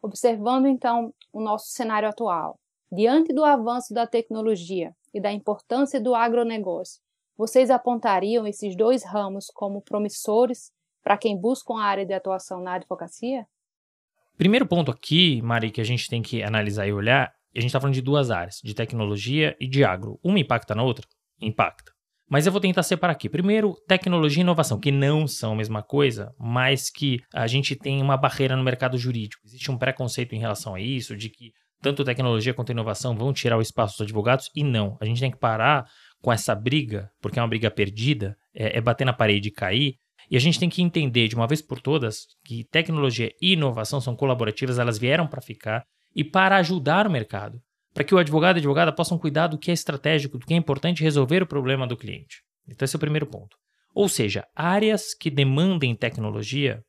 Observando 0.03 0.67
então 0.67 1.11
o 1.33 1.43
nosso 1.43 1.69
cenário 1.69 2.07
atual, 2.07 2.59
Diante 2.95 3.35
do 3.35 3.45
avanço 3.45 3.93
da 3.93 4.07
tecnologia 4.07 4.93
e 5.13 5.21
da 5.21 5.33
importância 5.33 6.01
do 6.01 6.15
agronegócio, 6.15 7.03
vocês 7.37 7.69
apontariam 7.69 8.47
esses 8.47 8.77
dois 8.77 9.05
ramos 9.05 9.47
como 9.53 9.83
promissores 9.83 10.71
para 11.03 11.19
quem 11.19 11.37
busca 11.37 11.73
uma 11.73 11.83
área 11.83 12.07
de 12.07 12.13
atuação 12.13 12.63
na 12.63 12.75
advocacia? 12.75 13.47
Primeiro 14.39 14.65
ponto 14.65 14.93
aqui, 14.93 15.43
Mari, 15.43 15.73
que 15.73 15.81
a 15.81 15.85
gente 15.85 16.09
tem 16.09 16.23
que 16.23 16.41
analisar 16.41 16.87
e 16.87 16.93
olhar, 16.93 17.33
a 17.57 17.59
gente 17.59 17.67
está 17.67 17.81
falando 17.81 17.95
de 17.95 18.01
duas 18.01 18.31
áreas, 18.31 18.61
de 18.63 18.75
tecnologia 18.75 19.57
e 19.59 19.67
de 19.67 19.83
agro. 19.83 20.21
Uma 20.23 20.39
impacta 20.39 20.73
na 20.73 20.85
outra? 20.85 21.05
Impacta. 21.41 21.91
Mas 22.31 22.47
eu 22.47 22.53
vou 22.53 22.61
tentar 22.61 22.85
separar 22.85 23.15
aqui. 23.15 23.29
Primeiro, 23.29 23.75
tecnologia 23.89 24.41
e 24.41 24.45
inovação, 24.45 24.79
que 24.79 24.93
não 24.93 25.27
são 25.27 25.55
a 25.55 25.57
mesma 25.57 25.83
coisa, 25.83 26.33
mas 26.39 26.91
que 26.91 27.19
a 27.35 27.49
gente 27.49 27.75
tem 27.75 28.01
uma 28.01 28.17
barreira 28.17 28.57
no 28.57 28.63
mercado 28.63 28.97
jurídico. 28.97 29.43
Existe 29.45 29.69
um 29.69 29.77
preconceito 29.77 30.33
em 30.33 30.39
relação 30.39 30.77
a 30.77 30.81
isso, 30.81 31.17
de 31.17 31.29
que 31.29 31.53
tanto 31.85 32.03
tecnologia 32.03 32.55
quanto 32.55 32.73
inovação 32.73 33.15
vão 33.15 33.31
tirar 33.31 33.59
o 33.59 33.61
espaço 33.61 33.99
dos 33.99 34.07
advogados 34.07 34.51
e 34.57 34.65
não. 34.65 34.97
A 35.03 35.05
gente 35.05 35.21
tem 35.21 35.31
que 35.31 35.39
parar 35.39 35.87
com 36.23 36.33
essa 36.33 36.55
briga, 36.55 37.11
porque 37.21 37.39
é 37.39 37.43
uma 37.43 37.49
briga 37.49 37.71
perdida, 37.71 38.35
é, 38.55 38.79
é 38.79 38.81
bater 38.81 39.05
na 39.05 39.13
parede 39.13 39.49
e 39.49 39.53
cair. 39.53 39.97
E 40.31 40.37
a 40.39 40.41
gente 40.41 40.59
tem 40.59 40.71
que 40.71 40.81
entender 40.81 41.29
de 41.29 41.35
uma 41.35 41.47
vez 41.47 41.61
por 41.61 41.83
todas 41.83 42.21
que 42.43 42.65
tecnologia 42.73 43.31
e 43.39 43.53
inovação 43.53 44.01
são 44.01 44.17
colaborativas, 44.17 44.79
elas 44.79 44.97
vieram 44.97 45.27
para 45.27 45.43
ficar 45.43 45.85
e 46.17 46.25
para 46.25 46.57
ajudar 46.57 47.07
o 47.07 47.11
mercado, 47.11 47.59
para 47.93 48.03
que 48.03 48.15
o 48.15 48.19
advogado 48.19 48.57
e 48.57 48.59
a 48.59 48.61
advogada 48.61 48.91
possam 48.91 49.19
cuidar 49.19 49.49
do 49.49 49.59
que 49.59 49.71
é 49.71 49.75
estratégico, 49.75 50.39
do 50.39 50.47
que 50.47 50.55
é 50.55 50.57
importante 50.57 51.03
resolver 51.03 51.43
o 51.43 51.47
problema 51.47 51.87
do 51.87 51.99
cliente. 51.99 52.39
Então, 52.67 52.87
esse 52.87 52.97
é 52.97 52.99
o 52.99 53.01
primeiro 53.01 53.27
ponto. 53.27 53.55
Ou 53.95 54.09
seja, 54.09 54.47
áreas 54.57 55.13
que 55.15 55.31
demandem 55.31 55.95
tecnologia 55.95 56.83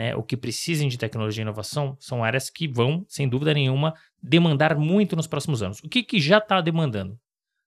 né, 0.00 0.16
o 0.16 0.22
que 0.22 0.34
precisem 0.34 0.88
de 0.88 0.96
tecnologia 0.96 1.42
e 1.42 1.44
inovação 1.44 1.94
são 2.00 2.24
áreas 2.24 2.48
que 2.48 2.66
vão, 2.66 3.04
sem 3.06 3.28
dúvida 3.28 3.52
nenhuma, 3.52 3.92
demandar 4.22 4.74
muito 4.74 5.14
nos 5.14 5.26
próximos 5.26 5.62
anos. 5.62 5.78
O 5.80 5.90
que, 5.90 6.02
que 6.02 6.18
já 6.18 6.38
está 6.38 6.62
demandando? 6.62 7.18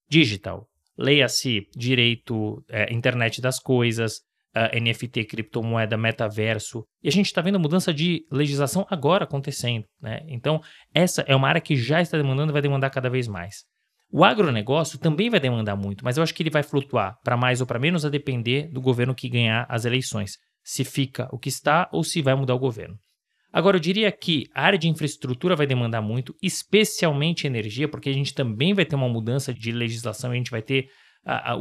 Digital. 0.09 0.67
Leia-se 0.97 1.67
direito, 1.75 2.65
é, 2.67 2.91
internet 2.91 3.39
das 3.39 3.59
coisas, 3.59 4.21
uh, 4.55 4.81
NFT, 4.81 5.25
criptomoeda, 5.25 5.95
metaverso. 5.95 6.83
E 7.03 7.07
a 7.07 7.11
gente 7.11 7.27
está 7.27 7.39
vendo 7.39 7.57
a 7.57 7.59
mudança 7.59 7.93
de 7.93 8.25
legislação 8.31 8.83
agora 8.89 9.25
acontecendo. 9.25 9.85
Né? 10.01 10.21
Então, 10.27 10.59
essa 10.91 11.21
é 11.27 11.35
uma 11.35 11.47
área 11.47 11.61
que 11.61 11.75
já 11.75 12.01
está 12.01 12.17
demandando 12.17 12.51
e 12.51 12.53
vai 12.53 12.63
demandar 12.63 12.89
cada 12.89 13.11
vez 13.11 13.27
mais. 13.27 13.63
O 14.11 14.23
agronegócio 14.23 14.97
também 14.97 15.29
vai 15.29 15.39
demandar 15.39 15.75
muito, 15.75 16.03
mas 16.03 16.17
eu 16.17 16.23
acho 16.23 16.33
que 16.33 16.41
ele 16.41 16.49
vai 16.49 16.63
flutuar 16.63 17.15
para 17.23 17.37
mais 17.37 17.61
ou 17.61 17.67
para 17.67 17.77
menos 17.77 18.03
a 18.03 18.09
depender 18.09 18.71
do 18.71 18.81
governo 18.81 19.13
que 19.13 19.29
ganhar 19.29 19.67
as 19.69 19.85
eleições. 19.85 20.39
Se 20.63 20.83
fica 20.83 21.27
o 21.31 21.37
que 21.37 21.49
está 21.49 21.89
ou 21.91 22.03
se 22.03 22.21
vai 22.21 22.35
mudar 22.35 22.55
o 22.55 22.59
governo. 22.59 22.97
Agora, 23.51 23.77
eu 23.77 23.81
diria 23.81 24.11
que 24.11 24.47
a 24.55 24.63
área 24.63 24.79
de 24.79 24.89
infraestrutura 24.89 25.55
vai 25.55 25.67
demandar 25.67 26.01
muito, 26.01 26.33
especialmente 26.41 27.45
energia, 27.45 27.87
porque 27.87 28.09
a 28.09 28.13
gente 28.13 28.33
também 28.33 28.73
vai 28.73 28.83
ter 28.83 28.95
uma 28.95 29.07
mudança 29.07 29.53
de 29.53 29.71
legislação, 29.71 30.31
a 30.31 30.35
gente 30.35 30.49
vai 30.49 30.61
ter 30.61 30.87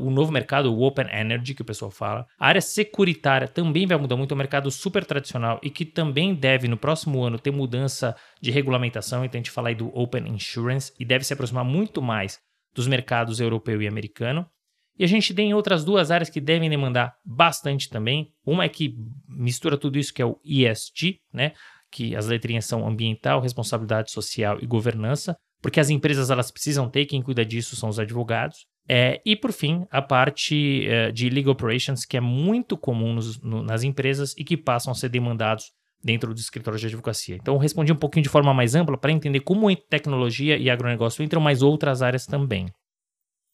o 0.01 0.11
novo 0.11 0.33
mercado, 0.33 0.73
o 0.73 0.83
Open 0.83 1.07
Energy, 1.13 1.55
que 1.55 1.63
o 1.63 1.65
pessoal 1.65 1.91
fala. 1.91 2.27
A 2.39 2.49
área 2.49 2.61
securitária 2.61 3.47
também 3.47 3.87
vai 3.87 3.97
mudar 3.97 4.17
muito, 4.17 4.33
é 4.33 4.35
um 4.35 4.39
mercado 4.39 4.71
super 4.71 5.05
tradicional 5.05 5.61
e 5.63 5.71
que 5.71 5.85
também 5.85 6.35
deve, 6.35 6.67
no 6.67 6.77
próximo 6.77 7.23
ano, 7.23 7.39
ter 7.39 7.53
mudança 7.53 8.17
de 8.41 8.51
regulamentação. 8.51 9.25
Então, 9.25 9.39
a 9.39 9.41
gente 9.41 9.51
fala 9.51 9.69
aí 9.69 9.75
do 9.75 9.89
Open 9.97 10.27
Insurance 10.29 10.93
e 10.99 11.05
deve 11.05 11.25
se 11.25 11.33
aproximar 11.33 11.65
muito 11.65 12.03
mais 12.03 12.41
dos 12.75 12.89
mercados 12.89 13.39
europeu 13.39 13.81
e 13.83 13.87
americano. 13.87 14.47
E 15.03 15.05
a 15.05 15.09
gente 15.09 15.35
tem 15.35 15.53
outras 15.53 15.85
duas 15.85 16.13
áreas 16.13 16.31
que 16.31 16.41
devem 16.41 16.71
demandar 16.71 17.17
bastante 17.25 17.91
também. 17.91 18.33
Uma 18.47 18.67
é 18.67 18.69
que 18.69 18.97
mistura 19.29 19.77
tudo 19.77 19.99
isso, 19.99 20.15
que 20.15 20.23
é 20.23 20.25
o 20.25 20.39
ESG, 20.45 21.19
né? 21.33 21.55
que 21.91 22.15
as 22.15 22.29
letrinhas 22.29 22.67
são 22.67 22.87
ambiental, 22.87 23.41
responsabilidade 23.41 24.13
social 24.13 24.59
e 24.63 24.67
governança, 24.67 25.37
porque 25.61 25.81
as 25.81 25.91
empresas 25.91 26.31
elas 26.31 26.53
precisam 26.53 26.89
ter, 26.89 27.07
quem 27.07 27.21
cuida 27.21 27.45
disso 27.45 27.75
são 27.75 27.89
os 27.89 27.99
advogados. 27.99 28.65
É, 28.89 29.21
e 29.27 29.35
por 29.35 29.51
fim, 29.51 29.85
a 29.91 30.01
parte 30.01 30.87
é, 30.87 31.11
de 31.11 31.29
legal 31.29 31.55
operations, 31.55 32.05
que 32.05 32.17
é 32.17 32.21
muito 32.21 32.77
comum 32.77 33.13
nos, 33.13 33.43
no, 33.43 33.61
nas 33.61 33.83
empresas 33.83 34.33
e 34.39 34.45
que 34.45 34.57
passam 34.57 34.93
a 34.93 34.95
ser 34.95 35.09
demandados 35.09 35.73
dentro 36.01 36.33
dos 36.33 36.45
escritórios 36.45 36.81
de 36.81 36.87
advocacia. 36.87 37.35
Então, 37.35 37.55
eu 37.55 37.59
respondi 37.59 37.93
um 37.93 37.97
pouquinho 37.97 38.23
de 38.23 38.29
forma 38.29 38.55
mais 38.55 38.77
ampla 38.77 38.97
para 38.97 39.11
entender 39.11 39.41
como 39.41 39.75
tecnologia 39.75 40.57
e 40.57 40.71
agronegócio 40.71 41.25
entram, 41.25 41.43
mas 41.43 41.61
outras 41.61 42.03
áreas 42.03 42.25
também. 42.25 42.67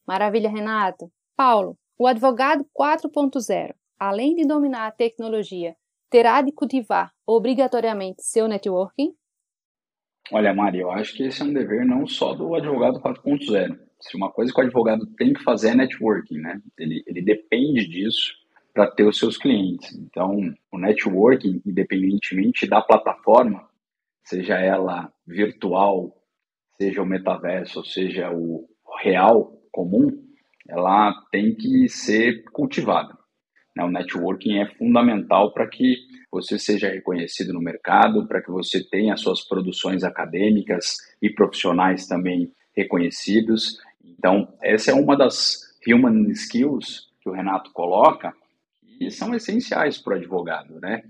Maravilha, 0.07 0.51
Renato. 0.51 1.11
Paulo, 1.39 1.79
o 1.97 2.09
advogado 2.09 2.67
4.0, 2.77 3.73
além 3.97 4.35
de 4.35 4.45
dominar 4.45 4.89
a 4.89 4.91
tecnologia, 4.91 5.77
terá 6.11 6.43
de 6.43 6.51
cultivar 6.51 7.13
obrigatoriamente 7.25 8.25
seu 8.25 8.49
networking? 8.49 9.15
Olha, 10.33 10.53
Maria, 10.53 10.81
eu 10.83 10.91
acho 10.91 11.15
que 11.15 11.23
esse 11.23 11.41
é 11.41 11.45
um 11.45 11.53
dever 11.53 11.87
não 11.87 12.09
só 12.09 12.35
do 12.35 12.57
advogado 12.57 13.01
4.0. 13.01 13.79
Se 14.01 14.17
uma 14.17 14.33
coisa 14.33 14.53
que 14.53 14.61
o 14.61 14.65
advogado 14.65 15.07
tem 15.17 15.33
que 15.33 15.45
fazer 15.45 15.69
é 15.69 15.75
networking, 15.77 16.39
né? 16.41 16.61
Ele, 16.77 17.05
ele 17.07 17.23
depende 17.23 17.87
disso 17.87 18.35
para 18.75 18.91
ter 18.91 19.05
os 19.05 19.17
seus 19.17 19.39
clientes. 19.39 19.97
Então, 19.97 20.41
o 20.73 20.79
networking, 20.79 21.63
independentemente 21.65 22.67
da 22.67 22.83
plataforma, 22.83 23.65
seja 24.25 24.59
ela 24.59 25.13
virtual, 25.25 26.21
seja 26.77 27.01
o 27.01 27.07
metaverso, 27.07 27.85
seja 27.85 28.29
o 28.33 28.69
real 29.01 29.53
comum, 29.71 30.28
ela 30.69 31.15
tem 31.33 31.55
que 31.55 31.89
ser 31.89 32.45
cultivada. 32.53 33.17
Né? 33.75 33.85
O 33.85 33.91
networking 33.91 34.59
é 34.59 34.67
fundamental 34.75 35.53
para 35.53 35.67
que 35.67 35.97
você 36.31 36.59
seja 36.59 36.89
reconhecido 36.89 37.53
no 37.53 37.61
mercado, 37.61 38.27
para 38.27 38.43
que 38.43 38.51
você 38.51 38.85
tenha 38.85 39.17
suas 39.17 39.41
produções 39.41 40.05
acadêmicas 40.05 40.97
e 41.23 41.31
profissionais 41.31 42.07
também 42.07 42.53
reconhecidos. 42.77 43.79
Então, 44.05 44.53
essa 44.63 44.91
é 44.91 44.95
uma 44.95 45.17
das 45.17 45.79
human 45.87 46.31
skills 46.33 47.09
que 47.23 47.29
o 47.29 47.33
Renato 47.33 47.73
coloca 47.73 48.35
e 49.01 49.11
são 49.11 49.35
essenciais 49.35 49.97
para 49.97 50.15
o 50.15 50.17
advogado, 50.17 50.79
né? 50.81 51.03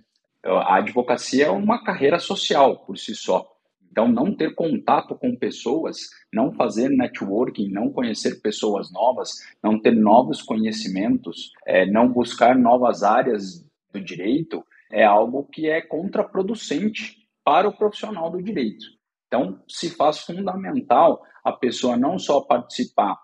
A 0.44 0.76
advocacia 0.76 1.46
é 1.46 1.50
uma 1.50 1.82
carreira 1.82 2.18
social 2.18 2.76
por 2.78 2.96
si 2.96 3.14
só. 3.14 3.50
Então, 3.90 4.06
não 4.06 4.34
ter 4.34 4.54
contato 4.54 5.14
com 5.16 5.36
pessoas, 5.36 6.10
não 6.32 6.52
fazer 6.52 6.88
networking, 6.88 7.70
não 7.70 7.90
conhecer 7.90 8.40
pessoas 8.40 8.92
novas, 8.92 9.30
não 9.62 9.80
ter 9.80 9.92
novos 9.92 10.42
conhecimentos, 10.42 11.50
é, 11.66 11.86
não 11.86 12.08
buscar 12.12 12.56
novas 12.56 13.02
áreas 13.02 13.66
do 13.92 14.00
direito, 14.00 14.64
é 14.90 15.04
algo 15.04 15.44
que 15.44 15.68
é 15.68 15.80
contraproducente 15.80 17.16
para 17.44 17.68
o 17.68 17.76
profissional 17.76 18.30
do 18.30 18.42
direito. 18.42 18.84
Então, 19.26 19.60
se 19.68 19.90
faz 19.90 20.20
fundamental 20.20 21.22
a 21.44 21.52
pessoa 21.52 21.96
não 21.96 22.18
só 22.18 22.40
participar 22.40 23.16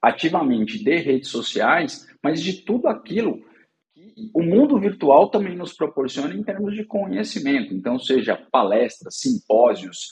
ativamente 0.00 0.82
de 0.82 0.96
redes 0.96 1.28
sociais, 1.28 2.06
mas 2.22 2.42
de 2.42 2.62
tudo 2.62 2.88
aquilo 2.88 3.42
o 4.32 4.42
mundo 4.42 4.78
virtual 4.78 5.28
também 5.28 5.54
nos 5.54 5.74
proporciona 5.74 6.34
em 6.34 6.42
termos 6.42 6.74
de 6.74 6.84
conhecimento, 6.84 7.74
então 7.74 7.98
seja 7.98 8.36
palestras, 8.50 9.18
simpósios, 9.20 10.10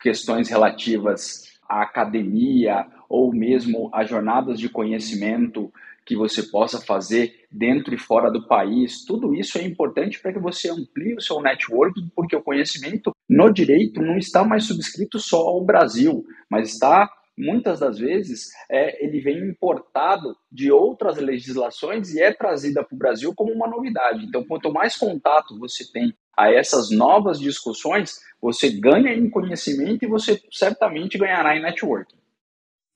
questões 0.00 0.48
relativas 0.48 1.44
à 1.68 1.82
academia 1.82 2.86
ou 3.08 3.32
mesmo 3.32 3.88
a 3.92 4.04
jornadas 4.04 4.58
de 4.58 4.68
conhecimento 4.68 5.72
que 6.04 6.16
você 6.16 6.42
possa 6.44 6.80
fazer 6.80 7.46
dentro 7.50 7.92
e 7.92 7.98
fora 7.98 8.30
do 8.30 8.46
país. 8.46 9.04
Tudo 9.04 9.34
isso 9.34 9.58
é 9.58 9.62
importante 9.64 10.20
para 10.20 10.32
que 10.32 10.38
você 10.38 10.70
amplie 10.70 11.14
o 11.14 11.20
seu 11.20 11.40
networking, 11.40 12.08
porque 12.14 12.36
o 12.36 12.42
conhecimento 12.42 13.12
no 13.28 13.52
direito 13.52 14.00
não 14.00 14.16
está 14.16 14.44
mais 14.44 14.64
subscrito 14.64 15.18
só 15.18 15.38
ao 15.38 15.64
Brasil, 15.64 16.24
mas 16.48 16.72
está 16.72 17.10
muitas 17.36 17.80
das 17.80 17.98
vezes 17.98 18.50
é, 18.70 19.04
ele 19.04 19.20
vem 19.20 19.38
importado 19.48 20.36
de 20.50 20.72
outras 20.72 21.18
legislações 21.18 22.14
e 22.14 22.22
é 22.22 22.32
trazida 22.32 22.82
para 22.82 22.94
o 22.94 22.98
Brasil 22.98 23.34
como 23.34 23.52
uma 23.52 23.68
novidade. 23.68 24.24
Então, 24.24 24.44
quanto 24.44 24.72
mais 24.72 24.96
contato 24.96 25.58
você 25.58 25.90
tem 25.90 26.14
a 26.36 26.52
essas 26.52 26.90
novas 26.90 27.38
discussões, 27.38 28.20
você 28.40 28.70
ganha 28.70 29.12
em 29.12 29.30
conhecimento 29.30 30.04
e 30.04 30.08
você 30.08 30.40
certamente 30.50 31.18
ganhará 31.18 31.56
em 31.56 31.62
networking. 31.62 32.16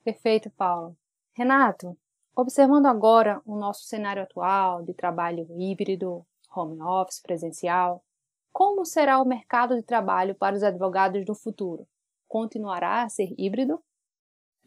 Perfeito, 0.04 0.50
Paulo. 0.50 0.97
Renato, 1.32 1.97
observando 2.37 2.87
agora 2.87 3.40
o 3.47 3.56
nosso 3.56 3.85
cenário 3.85 4.23
atual 4.23 4.82
de 4.82 4.94
trabalho 4.94 5.47
híbrido, 5.59 6.25
home 6.54 6.80
office, 6.82 7.23
presencial, 7.23 8.02
como 8.52 8.85
será 8.85 9.20
o 9.20 9.26
mercado 9.26 9.76
de 9.76 9.82
trabalho 9.82 10.35
para 10.35 10.56
os 10.56 10.62
advogados 10.62 11.25
do 11.25 11.35
futuro? 11.35 11.87
Continuará 12.26 13.02
a 13.02 13.09
ser 13.09 13.32
híbrido? 13.38 13.80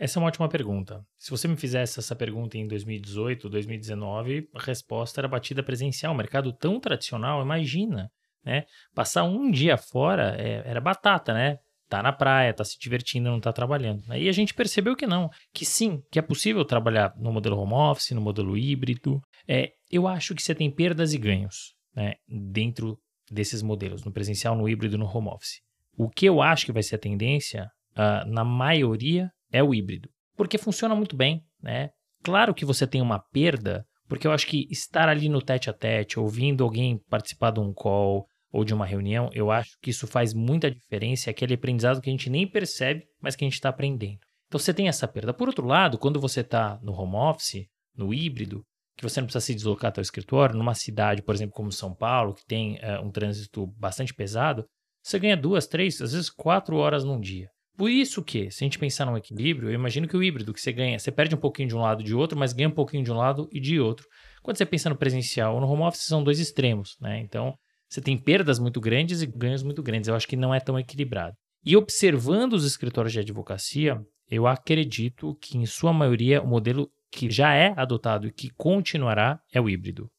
Essa 0.03 0.19
é 0.19 0.22
uma 0.22 0.27
ótima 0.27 0.50
pergunta. 0.50 1.01
Se 1.17 1.31
você 1.31 1.48
me 1.48 1.55
fizesse 1.55 1.98
essa 1.98 2.13
pergunta 2.13 2.57
em 2.57 2.67
2018, 2.67 3.48
2019, 3.48 4.50
a 4.53 4.62
resposta 4.62 5.22
era 5.22 5.29
batida 5.29 5.63
presencial. 5.63 6.13
Mercado 6.13 6.51
tão 6.51 6.77
tradicional, 6.77 7.41
imagina, 7.41 8.12
né? 8.43 8.65
Passar 8.93 9.24
um 9.24 9.50
dia 9.50 9.77
fora 9.77 10.36
é, 10.38 10.62
era 10.65 10.81
batata, 10.81 11.33
né? 11.33 11.57
Tá 11.88 12.03
na 12.03 12.12
praia, 12.12 12.53
tá 12.53 12.65
se 12.65 12.77
divertindo, 12.77 13.31
não 13.31 13.39
tá 13.39 13.53
trabalhando. 13.53 14.03
Aí 14.10 14.27
a 14.27 14.31
gente 14.33 14.53
percebeu 14.53 14.93
que 14.93 15.07
não, 15.07 15.29
que 15.53 15.65
sim, 15.65 16.01
que 16.12 16.19
é 16.19 16.22
possível 16.22 16.65
trabalhar 16.65 17.13
no 17.15 17.31
modelo 17.31 17.57
home 17.57 17.72
office, 17.74 18.12
no 18.12 18.19
modelo 18.19 18.57
híbrido. 18.57 19.22
É, 19.48 19.72
eu 19.89 20.05
acho 20.05 20.36
que 20.36 20.43
você 20.43 20.53
tem 20.53 20.69
perdas 20.69 21.13
e 21.13 21.17
ganhos, 21.17 21.75
né? 21.95 22.15
Dentro 22.27 23.00
desses 23.31 23.62
modelos, 23.62 24.03
no 24.03 24.12
presencial, 24.12 24.53
no 24.53 24.67
híbrido, 24.67 24.98
no 24.98 25.05
home 25.05 25.29
office. 25.29 25.62
O 25.98 26.10
que 26.10 26.25
eu 26.25 26.41
acho 26.41 26.65
que 26.65 26.74
vai 26.74 26.83
ser 26.83 26.95
a 26.95 27.00
tendência, 27.00 27.72
uh, 27.95 28.29
na 28.29 28.43
maioria 28.43 29.31
é 29.53 29.63
o 29.63 29.74
híbrido, 29.74 30.10
porque 30.36 30.57
funciona 30.57 30.95
muito 30.95 31.15
bem, 31.15 31.41
né? 31.62 31.91
Claro 32.24 32.53
que 32.53 32.65
você 32.65 32.88
tem 32.88 33.01
uma 33.01 33.19
perda, 33.19 33.86
porque 34.10 34.27
eu 34.27 34.31
acho 34.31 34.48
que 34.48 34.67
estar 34.69 35.07
ali 35.07 35.29
no 35.29 35.41
tete 35.41 35.69
a 35.69 35.74
tete, 35.74 36.19
ouvindo 36.19 36.63
alguém 36.63 37.00
participar 37.10 37.51
de 37.51 37.60
um 37.60 37.72
call 37.72 38.25
ou 38.51 38.65
de 38.65 38.74
uma 38.74 38.86
reunião, 38.86 39.29
eu 39.33 39.51
acho 39.51 39.77
que 39.81 39.89
isso 39.89 40.07
faz 40.07 40.33
muita 40.33 40.69
diferença, 40.69 41.29
é 41.29 41.31
aquele 41.31 41.53
aprendizado 41.53 42.01
que 42.01 42.10
a 42.10 42.13
gente 42.13 42.29
nem 42.29 42.48
percebe, 42.48 43.05
mas 43.22 43.36
que 43.36 43.43
a 43.43 43.48
gente 43.48 43.55
está 43.55 43.69
aprendendo. 43.69 44.19
Então 44.48 44.60
você 44.60 44.74
tem 44.74 44.88
essa 44.88 45.07
perda. 45.07 45.33
Por 45.33 45.48
outro 45.48 45.65
lado, 45.65 45.98
quando 45.98 46.19
você 46.19 46.41
está 46.41 46.79
no 46.81 46.93
home 46.93 47.15
office, 47.15 47.65
no 47.95 48.13
híbrido, 48.13 48.63
que 48.95 49.03
você 49.03 49.19
não 49.19 49.25
precisa 49.25 49.45
se 49.45 49.55
deslocar 49.55 49.89
até 49.89 50.00
o 50.00 50.03
escritório, 50.03 50.55
numa 50.55 50.75
cidade, 50.75 51.24
por 51.24 51.33
exemplo, 51.33 51.55
como 51.55 51.72
São 51.72 51.95
Paulo, 51.95 52.36
que 52.36 52.45
tem 52.45 52.75
uh, 52.75 53.03
um 53.03 53.12
trânsito 53.12 53.67
bastante 53.77 54.13
pesado, 54.13 54.65
você 55.03 55.19
ganha 55.19 55.36
duas, 55.36 55.67
três, 55.67 56.00
às 56.00 56.13
vezes 56.13 56.29
quatro 56.29 56.77
horas 56.77 57.03
num 57.03 57.19
dia. 57.19 57.50
Por 57.75 57.89
isso 57.89 58.24
que, 58.24 58.51
se 58.51 58.63
a 58.63 58.65
gente 58.65 58.77
pensar 58.77 59.06
num 59.06 59.18
equilíbrio, 59.18 59.70
eu 59.70 59.74
imagino 59.74 60.08
que 60.08 60.15
o 60.15 60.22
híbrido 60.22 60.53
que 60.53 60.62
você 60.62 60.72
ganha, 60.72 61.00
você 61.00 61.12
perde 61.12 61.34
um 61.34 61.39
pouquinho 61.39 61.68
de 61.68 61.75
um 61.75 61.80
lado 61.82 62.01
e 62.01 62.06
de 62.06 62.13
outro, 62.13 62.38
mas 62.38 62.53
ganha 62.53 62.70
um 62.70 62.74
pouquinho 62.74 63.03
de 63.03 63.12
um 63.12 63.18
lado 63.18 63.50
e 63.51 63.60
de 63.60 63.80
outro. 63.80 64.08
Quando 64.44 64.58
você 64.58 64.65
pensa 64.65 64.89
no 64.89 64.98
presencial 64.98 65.56
ou 65.56 65.62
no 65.62 65.68
home 65.68 65.84
office, 65.84 66.03
são 66.03 66.24
dois 66.24 66.39
extremos, 66.39 66.96
né? 67.01 67.20
Então, 67.20 67.56
você 67.89 68.00
tem 68.00 68.18
perdas 68.18 68.60
muito 68.60 68.80
grandes 68.80 69.22
e 69.22 69.25
ganhos 69.25 69.63
muito 69.63 69.82
grandes. 69.82 70.08
Eu 70.08 70.15
acho 70.15 70.27
que 70.27 70.36
não 70.36 70.53
é 70.53 70.60
tão 70.60 70.77
equilibrado. 70.77 71.36
E 71.65 71.75
observando 71.75 72.53
os 72.53 72.65
escritórios 72.65 73.13
de 73.13 73.20
advocacia, 73.20 74.00
eu 74.30 74.46
acredito 74.46 75.36
que, 75.42 75.58
em 75.58 75.65
sua 75.65 75.94
maioria, 75.94 76.42
o 76.42 76.48
modelo 76.48 76.92
que 77.12 77.30
já 77.30 77.53
é 77.53 77.74
adotado 77.77 78.27
e 78.27 78.34
que 78.34 78.50
continuará 78.58 79.39
é 79.51 79.62
o 79.62 79.70
híbrido. 79.70 80.10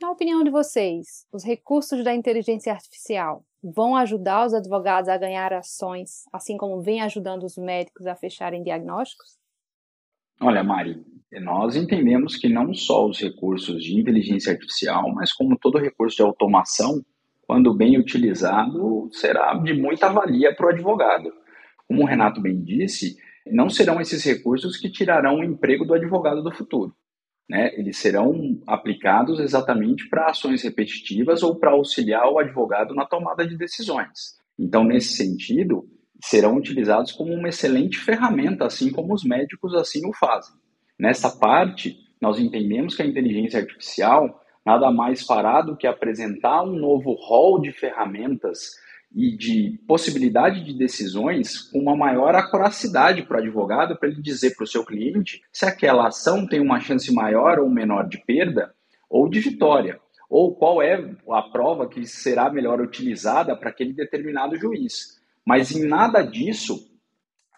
Na 0.00 0.10
opinião 0.10 0.42
de 0.42 0.50
vocês, 0.50 1.26
os 1.32 1.44
recursos 1.44 2.04
da 2.04 2.14
inteligência 2.14 2.72
artificial 2.72 3.44
vão 3.62 3.96
ajudar 3.96 4.46
os 4.46 4.54
advogados 4.54 5.08
a 5.08 5.18
ganhar 5.18 5.52
ações, 5.52 6.24
assim 6.32 6.56
como 6.56 6.80
vem 6.80 7.00
ajudando 7.00 7.44
os 7.44 7.56
médicos 7.56 8.06
a 8.06 8.14
fecharem 8.14 8.62
diagnósticos? 8.62 9.36
Olha, 10.40 10.62
Mari, 10.62 11.04
Nós 11.40 11.76
entendemos 11.76 12.36
que 12.36 12.48
não 12.48 12.72
só 12.72 13.06
os 13.06 13.20
recursos 13.20 13.82
de 13.82 13.98
inteligência 13.98 14.52
artificial, 14.52 15.12
mas 15.12 15.32
como 15.32 15.58
todo 15.58 15.78
recurso 15.78 16.16
de 16.16 16.22
automação, 16.22 17.04
quando 17.46 17.74
bem 17.74 17.98
utilizado, 17.98 19.08
será 19.12 19.54
de 19.54 19.74
muita 19.74 20.08
valia 20.08 20.54
para 20.54 20.66
o 20.66 20.68
advogado. 20.70 21.32
Como 21.86 22.02
o 22.02 22.06
Renato 22.06 22.40
bem 22.40 22.62
disse, 22.62 23.16
não 23.46 23.68
serão 23.68 24.00
esses 24.00 24.24
recursos 24.24 24.76
que 24.76 24.90
tirarão 24.90 25.40
o 25.40 25.44
emprego 25.44 25.84
do 25.84 25.94
advogado 25.94 26.42
do 26.42 26.54
futuro. 26.54 26.94
Né? 27.48 27.72
Eles 27.78 27.96
serão 27.96 28.60
aplicados 28.66 29.40
exatamente 29.40 30.08
para 30.08 30.26
ações 30.26 30.62
repetitivas 30.62 31.42
ou 31.42 31.56
para 31.56 31.70
auxiliar 31.70 32.28
o 32.28 32.38
advogado 32.38 32.94
na 32.94 33.06
tomada 33.06 33.46
de 33.46 33.56
decisões. 33.56 34.36
Então, 34.58 34.84
nesse 34.84 35.16
sentido, 35.16 35.88
serão 36.22 36.56
utilizados 36.56 37.12
como 37.12 37.32
uma 37.32 37.48
excelente 37.48 37.98
ferramenta, 37.98 38.66
assim 38.66 38.90
como 38.90 39.14
os 39.14 39.24
médicos 39.24 39.74
assim 39.74 40.06
o 40.06 40.12
fazem. 40.12 40.54
Nessa 40.98 41.30
parte, 41.30 41.96
nós 42.20 42.38
entendemos 42.38 42.94
que 42.94 43.02
a 43.02 43.06
inteligência 43.06 43.60
artificial 43.60 44.42
nada 44.66 44.90
mais 44.90 45.22
fará 45.22 45.62
do 45.62 45.76
que 45.76 45.86
apresentar 45.86 46.62
um 46.62 46.76
novo 46.76 47.12
rol 47.12 47.60
de 47.60 47.72
ferramentas 47.72 48.72
e 49.14 49.36
de 49.36 49.80
possibilidade 49.86 50.62
de 50.62 50.76
decisões 50.76 51.58
com 51.58 51.78
uma 51.78 51.96
maior 51.96 52.34
acuracidade 52.34 53.22
para 53.22 53.38
o 53.38 53.40
advogado, 53.40 53.96
para 53.96 54.08
ele 54.08 54.20
dizer 54.20 54.54
para 54.54 54.64
o 54.64 54.66
seu 54.66 54.84
cliente 54.84 55.42
se 55.52 55.64
aquela 55.64 56.08
ação 56.08 56.46
tem 56.46 56.60
uma 56.60 56.78
chance 56.80 57.12
maior 57.12 57.58
ou 57.58 57.70
menor 57.70 58.08
de 58.08 58.18
perda 58.18 58.74
ou 59.08 59.28
de 59.28 59.40
vitória, 59.40 59.98
ou 60.28 60.54
qual 60.54 60.82
é 60.82 61.16
a 61.30 61.42
prova 61.42 61.88
que 61.88 62.06
será 62.06 62.50
melhor 62.50 62.80
utilizada 62.80 63.56
para 63.56 63.70
aquele 63.70 63.94
determinado 63.94 64.56
juiz. 64.56 65.18
Mas 65.44 65.70
em 65.74 65.86
nada 65.86 66.22
disso 66.22 66.90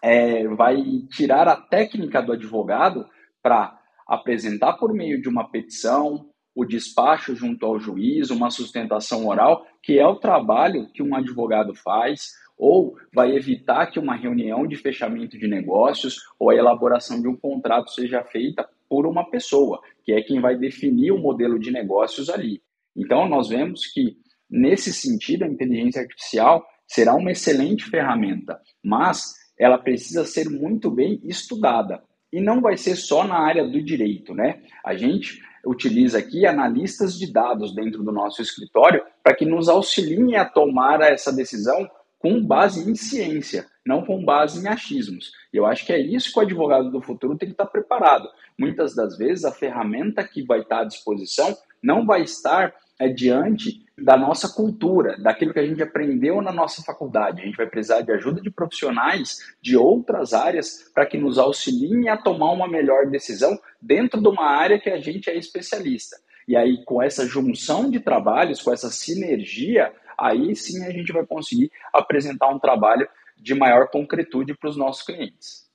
é, 0.01 0.47
vai 0.47 0.77
tirar 1.11 1.47
a 1.47 1.57
técnica 1.57 2.21
do 2.21 2.31
advogado 2.31 3.05
para 3.43 3.77
apresentar 4.07 4.73
por 4.73 4.93
meio 4.93 5.21
de 5.21 5.27
uma 5.27 5.49
petição, 5.49 6.29
o 6.55 6.65
despacho 6.65 7.35
junto 7.35 7.65
ao 7.65 7.79
juiz, 7.79 8.29
uma 8.29 8.49
sustentação 8.49 9.27
oral, 9.27 9.65
que 9.81 9.97
é 9.97 10.05
o 10.05 10.15
trabalho 10.15 10.87
que 10.93 11.01
um 11.01 11.15
advogado 11.15 11.73
faz, 11.73 12.31
ou 12.57 12.95
vai 13.13 13.35
evitar 13.35 13.87
que 13.87 13.97
uma 13.97 14.15
reunião 14.15 14.67
de 14.67 14.75
fechamento 14.75 15.37
de 15.37 15.47
negócios 15.47 16.17
ou 16.37 16.51
a 16.51 16.55
elaboração 16.55 17.19
de 17.19 17.27
um 17.27 17.35
contrato 17.35 17.91
seja 17.91 18.23
feita 18.23 18.67
por 18.87 19.07
uma 19.07 19.29
pessoa, 19.29 19.81
que 20.03 20.11
é 20.11 20.21
quem 20.21 20.39
vai 20.39 20.55
definir 20.55 21.11
o 21.11 21.17
modelo 21.17 21.57
de 21.57 21.71
negócios 21.71 22.29
ali. 22.29 22.61
Então, 22.95 23.27
nós 23.27 23.49
vemos 23.49 23.87
que, 23.87 24.17
nesse 24.49 24.93
sentido, 24.93 25.43
a 25.43 25.47
inteligência 25.47 26.01
artificial 26.01 26.63
será 26.85 27.15
uma 27.15 27.31
excelente 27.31 27.85
ferramenta, 27.85 28.59
mas 28.83 29.33
ela 29.57 29.77
precisa 29.77 30.25
ser 30.25 30.49
muito 30.49 30.91
bem 30.91 31.19
estudada. 31.23 32.03
E 32.31 32.39
não 32.39 32.61
vai 32.61 32.77
ser 32.77 32.95
só 32.95 33.23
na 33.23 33.39
área 33.39 33.67
do 33.67 33.81
direito, 33.81 34.33
né? 34.33 34.61
A 34.85 34.93
gente 34.95 35.41
utiliza 35.65 36.19
aqui 36.19 36.45
analistas 36.45 37.17
de 37.17 37.31
dados 37.31 37.73
dentro 37.73 38.03
do 38.03 38.11
nosso 38.11 38.41
escritório 38.41 39.03
para 39.23 39.35
que 39.35 39.45
nos 39.45 39.69
auxiliem 39.69 40.35
a 40.35 40.45
tomar 40.45 41.01
essa 41.01 41.31
decisão 41.31 41.89
com 42.19 42.43
base 42.43 42.89
em 42.89 42.95
ciência, 42.95 43.65
não 43.85 44.05
com 44.05 44.23
base 44.23 44.63
em 44.63 44.67
achismos. 44.67 45.31
Eu 45.51 45.65
acho 45.65 45.85
que 45.85 45.91
é 45.91 45.99
isso 45.99 46.31
que 46.31 46.39
o 46.39 46.41
advogado 46.43 46.91
do 46.91 47.01
futuro 47.01 47.37
tem 47.37 47.49
que 47.49 47.53
estar 47.53 47.65
preparado. 47.65 48.29
Muitas 48.57 48.95
das 48.95 49.17
vezes 49.17 49.43
a 49.43 49.51
ferramenta 49.51 50.23
que 50.23 50.43
vai 50.43 50.59
estar 50.61 50.81
à 50.81 50.85
disposição 50.85 51.57
não 51.81 52.05
vai 52.05 52.21
estar 52.21 52.73
é, 53.01 53.09
diante 53.09 53.83
da 53.97 54.15
nossa 54.15 54.47
cultura, 54.49 55.17
daquilo 55.17 55.53
que 55.53 55.59
a 55.59 55.65
gente 55.65 55.81
aprendeu 55.81 56.41
na 56.41 56.51
nossa 56.51 56.83
faculdade. 56.83 57.41
A 57.41 57.45
gente 57.45 57.57
vai 57.57 57.67
precisar 57.67 58.01
de 58.01 58.11
ajuda 58.11 58.41
de 58.41 58.51
profissionais 58.51 59.55
de 59.61 59.75
outras 59.75 60.33
áreas 60.33 60.89
para 60.93 61.05
que 61.05 61.17
nos 61.17 61.37
auxiliem 61.37 62.09
a 62.09 62.17
tomar 62.17 62.51
uma 62.51 62.67
melhor 62.67 63.07
decisão 63.09 63.57
dentro 63.81 64.21
de 64.21 64.27
uma 64.27 64.45
área 64.45 64.79
que 64.79 64.89
a 64.89 64.99
gente 64.99 65.29
é 65.29 65.35
especialista. 65.35 66.17
E 66.47 66.55
aí, 66.55 66.83
com 66.85 67.01
essa 67.01 67.27
junção 67.27 67.89
de 67.89 67.99
trabalhos, 67.99 68.61
com 68.61 68.73
essa 68.73 68.89
sinergia, 68.89 69.93
aí 70.17 70.55
sim 70.55 70.83
a 70.85 70.91
gente 70.91 71.11
vai 71.11 71.25
conseguir 71.25 71.71
apresentar 71.93 72.49
um 72.49 72.59
trabalho 72.59 73.07
de 73.37 73.55
maior 73.55 73.89
concretude 73.89 74.55
para 74.55 74.69
os 74.69 74.77
nossos 74.77 75.03
clientes. 75.03 75.69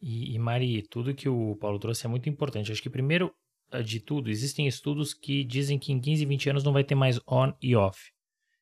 E, 0.00 0.34
e, 0.34 0.38
Mari, 0.38 0.82
tudo 0.82 1.14
que 1.14 1.28
o 1.28 1.56
Paulo 1.56 1.78
trouxe 1.78 2.06
é 2.06 2.08
muito 2.08 2.28
importante. 2.28 2.70
Acho 2.70 2.82
que 2.82 2.90
primeiro 2.90 3.32
de 3.84 4.00
tudo, 4.00 4.30
existem 4.30 4.66
estudos 4.66 5.12
que 5.14 5.44
dizem 5.44 5.78
que 5.78 5.92
em 5.92 6.00
15, 6.00 6.24
20 6.24 6.50
anos 6.50 6.64
não 6.64 6.72
vai 6.72 6.84
ter 6.84 6.94
mais 6.94 7.20
on 7.28 7.52
e 7.60 7.74
off. 7.74 7.98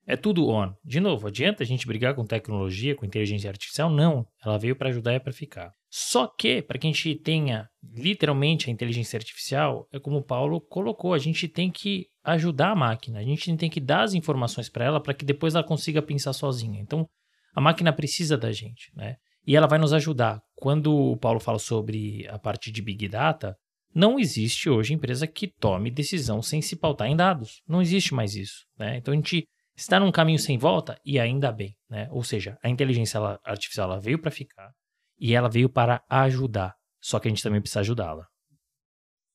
É 0.07 0.17
tudo 0.17 0.49
on. 0.49 0.73
De 0.85 0.99
novo, 0.99 1.29
adianta 1.29 1.63
a 1.63 1.67
gente 1.67 1.87
brigar 1.87 2.15
com 2.15 2.25
tecnologia, 2.25 2.95
com 2.95 3.07
inteligência 3.07 3.49
artificial? 3.49 3.89
Não. 3.89 4.27
Ela 4.45 4.59
veio 4.59 4.75
para 4.75 4.89
ajudar 4.89 5.13
e 5.13 5.17
é 5.17 5.21
para 5.21 5.33
ficar. 5.33 5.71
Só 5.89 6.27
que, 6.27 6.61
para 6.61 6.79
que 6.79 6.87
a 6.87 6.91
gente 6.91 7.15
tenha 7.17 7.69
literalmente 7.95 8.69
a 8.69 8.73
inteligência 8.73 9.17
artificial, 9.17 9.87
é 9.93 10.01
como 10.01 10.19
o 10.19 10.25
Paulo 10.25 10.61
colocou, 10.61 11.15
a 11.15 11.19
gente 11.19 11.47
tem 11.47 11.71
que 11.71 12.07
ajudar 12.25 12.71
a 12.71 12.77
máquina, 12.77 13.21
a 13.21 13.23
gente 13.23 13.55
tem 13.57 13.71
que 13.71 13.81
dar 13.81 14.03
as 14.03 14.15
informações 14.15 14.69
para 14.69 14.85
ela 14.85 15.01
para 15.01 15.15
que 15.15 15.25
depois 15.25 15.55
ela 15.55 15.63
consiga 15.63 16.03
pensar 16.03 16.33
sozinha. 16.33 16.81
Então, 16.81 17.07
a 17.55 17.61
máquina 17.61 17.93
precisa 17.93 18.37
da 18.37 18.51
gente, 18.51 18.91
né? 18.97 19.17
E 19.47 19.57
ela 19.57 19.67
vai 19.67 19.79
nos 19.79 19.93
ajudar. 19.93 20.41
Quando 20.55 20.95
o 20.95 21.17
Paulo 21.17 21.41
fala 21.41 21.59
sobre 21.59 22.27
a 22.29 22.39
parte 22.39 22.73
de 22.73 22.81
Big 22.81 23.09
Data, 23.09 23.57
não 23.95 24.19
existe 24.19 24.71
hoje 24.71 24.95
empresa 24.95 25.27
que 25.27 25.47
tome 25.47 25.91
decisão 25.91 26.41
sem 26.41 26.63
se 26.63 26.77
pautar 26.77 27.09
em 27.09 27.17
dados. 27.17 27.63
Não 27.67 27.83
existe 27.83 28.15
mais 28.15 28.35
isso. 28.35 28.67
Né? 28.79 28.97
Então 28.97 29.13
a 29.13 29.17
gente 29.17 29.47
está 29.77 30.01
num 30.01 30.13
caminho 30.13 30.39
sem 30.39 30.57
volta 30.59 30.99
e 31.05 31.19
ainda 31.19 31.53
bem. 31.53 31.77
Né? 31.89 32.09
Ou 32.11 32.25
seja, 32.25 32.59
a 32.63 32.69
inteligência 32.69 33.21
artificial 33.45 33.91
ela 33.91 34.01
veio 34.01 34.21
para 34.21 34.31
ficar 34.31 34.73
e 35.19 35.35
ela 35.35 35.49
veio 35.49 35.69
para 35.69 36.03
ajudar. 36.09 36.75
Só 37.01 37.19
que 37.19 37.29
a 37.29 37.31
gente 37.31 37.43
também 37.43 37.61
precisa 37.61 37.81
ajudá-la. 37.81 38.27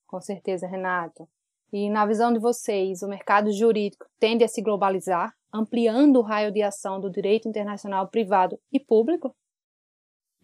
Com 0.07 0.21
certeza, 0.21 0.67
Renato. 0.67 1.27
E 1.71 1.89
na 1.89 2.05
visão 2.05 2.31
de 2.31 2.39
vocês, 2.39 3.01
o 3.01 3.09
mercado 3.09 3.51
jurídico 3.51 4.05
tende 4.17 4.43
a 4.43 4.47
se 4.47 4.61
globalizar, 4.61 5.33
ampliando 5.53 6.17
o 6.17 6.21
raio 6.21 6.51
de 6.51 6.61
ação 6.61 6.99
do 6.99 7.11
direito 7.11 7.47
internacional 7.47 8.07
privado 8.07 8.57
e 8.71 8.79
público? 8.79 9.35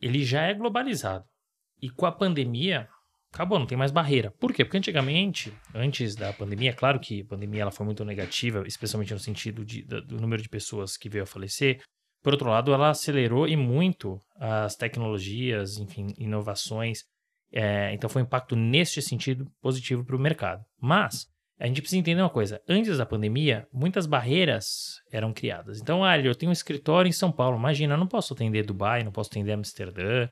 Ele 0.01 0.23
já 0.23 0.41
é 0.41 0.53
globalizado. 0.53 1.25
E 1.81 1.89
com 1.89 2.05
a 2.05 2.11
pandemia, 2.11 2.89
acabou, 3.33 3.57
não 3.57 3.65
tem 3.65 3.77
mais 3.77 3.91
barreira. 3.91 4.31
Por 4.39 4.53
quê? 4.53 4.63
Porque 4.63 4.77
antigamente, 4.77 5.51
antes 5.73 6.15
da 6.15 6.31
pandemia, 6.31 6.71
claro 6.71 6.99
que 6.99 7.21
a 7.21 7.25
pandemia 7.25 7.63
ela 7.63 7.71
foi 7.71 7.85
muito 7.85 8.05
negativa, 8.05 8.63
especialmente 8.67 9.11
no 9.11 9.19
sentido 9.19 9.65
de, 9.65 9.81
do 9.83 10.21
número 10.21 10.41
de 10.41 10.47
pessoas 10.47 10.95
que 10.95 11.09
veio 11.09 11.23
a 11.23 11.27
falecer. 11.27 11.81
Por 12.21 12.33
outro 12.33 12.49
lado, 12.49 12.71
ela 12.71 12.91
acelerou 12.91 13.47
e 13.47 13.57
muito 13.57 14.19
as 14.35 14.75
tecnologias, 14.75 15.77
enfim, 15.77 16.13
inovações. 16.17 16.99
É, 17.51 17.93
então 17.93 18.09
foi 18.09 18.21
um 18.21 18.25
impacto 18.25 18.55
neste 18.55 19.01
sentido 19.01 19.45
positivo 19.61 20.05
para 20.05 20.15
o 20.15 20.19
mercado. 20.19 20.63
Mas 20.79 21.25
a 21.59 21.65
gente 21.65 21.81
precisa 21.81 21.99
entender 21.99 22.21
uma 22.21 22.29
coisa: 22.29 22.61
antes 22.69 22.97
da 22.97 23.05
pandemia, 23.05 23.67
muitas 23.73 24.05
barreiras 24.05 25.01
eram 25.11 25.33
criadas. 25.33 25.81
Então, 25.81 26.03
ah, 26.03 26.17
eu 26.17 26.35
tenho 26.35 26.51
um 26.51 26.53
escritório 26.53 27.09
em 27.09 27.13
São 27.13 27.31
Paulo. 27.31 27.57
Imagina, 27.57 27.95
eu 27.95 27.99
não 27.99 28.07
posso 28.07 28.33
atender 28.33 28.65
Dubai, 28.65 29.03
não 29.03 29.11
posso 29.11 29.29
atender 29.29 29.51
Amsterdã. 29.51 30.27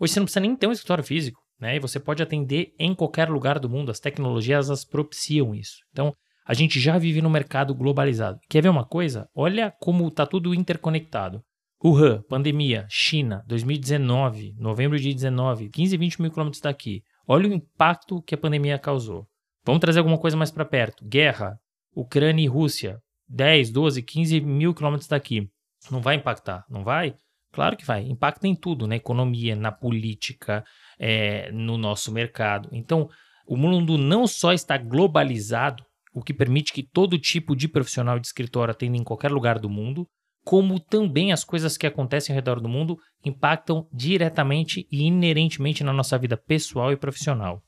Hoje 0.00 0.12
você 0.12 0.20
não 0.20 0.26
precisa 0.26 0.40
nem 0.40 0.56
ter 0.56 0.66
um 0.66 0.72
escritório 0.72 1.04
físico 1.04 1.47
né? 1.60 1.76
E 1.76 1.80
você 1.80 1.98
pode 1.98 2.22
atender 2.22 2.74
em 2.78 2.94
qualquer 2.94 3.28
lugar 3.28 3.58
do 3.58 3.68
mundo. 3.68 3.90
As 3.90 4.00
tecnologias 4.00 4.70
as 4.70 4.84
propiciam 4.84 5.54
isso. 5.54 5.78
Então, 5.92 6.12
a 6.46 6.54
gente 6.54 6.80
já 6.80 6.96
vive 6.96 7.20
no 7.20 7.28
mercado 7.28 7.74
globalizado. 7.74 8.38
Quer 8.48 8.62
ver 8.62 8.68
uma 8.68 8.84
coisa? 8.84 9.28
Olha 9.34 9.70
como 9.80 10.08
está 10.08 10.24
tudo 10.24 10.54
interconectado. 10.54 11.42
Wuhan, 11.84 12.22
pandemia, 12.28 12.86
China, 12.88 13.44
2019, 13.46 14.54
novembro 14.58 14.98
de 14.98 15.14
19, 15.14 15.68
15, 15.68 15.96
20 15.96 16.22
mil 16.22 16.30
quilômetros 16.30 16.60
daqui. 16.60 17.02
Olha 17.26 17.48
o 17.48 17.52
impacto 17.52 18.22
que 18.22 18.34
a 18.34 18.38
pandemia 18.38 18.78
causou. 18.78 19.26
Vamos 19.64 19.80
trazer 19.80 19.98
alguma 19.98 20.18
coisa 20.18 20.36
mais 20.36 20.50
para 20.50 20.64
perto. 20.64 21.04
Guerra, 21.04 21.56
Ucrânia 21.94 22.42
e 22.42 22.48
Rússia, 22.48 22.98
10, 23.28 23.70
12, 23.70 24.02
15 24.02 24.40
mil 24.40 24.74
quilômetros 24.74 25.08
daqui. 25.08 25.48
Não 25.90 26.00
vai 26.00 26.16
impactar, 26.16 26.64
não 26.68 26.82
vai? 26.82 27.14
Claro 27.52 27.76
que 27.76 27.84
vai. 27.84 28.02
Impacta 28.02 28.48
em 28.48 28.56
tudo, 28.56 28.86
na 28.86 28.96
economia, 28.96 29.54
na 29.54 29.70
política, 29.70 30.64
é, 30.98 31.50
no 31.52 31.76
nosso 31.76 32.12
mercado. 32.12 32.68
Então, 32.72 33.08
o 33.46 33.56
mundo 33.56 33.96
não 33.96 34.26
só 34.26 34.52
está 34.52 34.76
globalizado, 34.76 35.84
o 36.12 36.22
que 36.22 36.34
permite 36.34 36.72
que 36.72 36.82
todo 36.82 37.18
tipo 37.18 37.54
de 37.54 37.68
profissional 37.68 38.18
de 38.18 38.26
escritório 38.26 38.72
atenda 38.72 38.96
em 38.96 39.04
qualquer 39.04 39.30
lugar 39.30 39.58
do 39.58 39.70
mundo, 39.70 40.06
como 40.44 40.80
também 40.80 41.32
as 41.32 41.44
coisas 41.44 41.76
que 41.76 41.86
acontecem 41.86 42.32
ao 42.32 42.36
redor 42.36 42.60
do 42.60 42.68
mundo 42.68 42.96
impactam 43.24 43.86
diretamente 43.92 44.86
e 44.90 45.06
inerentemente 45.06 45.84
na 45.84 45.92
nossa 45.92 46.18
vida 46.18 46.36
pessoal 46.36 46.92
e 46.92 46.96
profissional. 46.96 47.62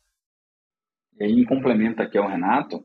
E 1.18 1.24
aí, 1.24 1.32
em 1.32 1.44
complemento 1.44 2.02
aqui 2.02 2.16
ao 2.16 2.28
Renato, 2.28 2.82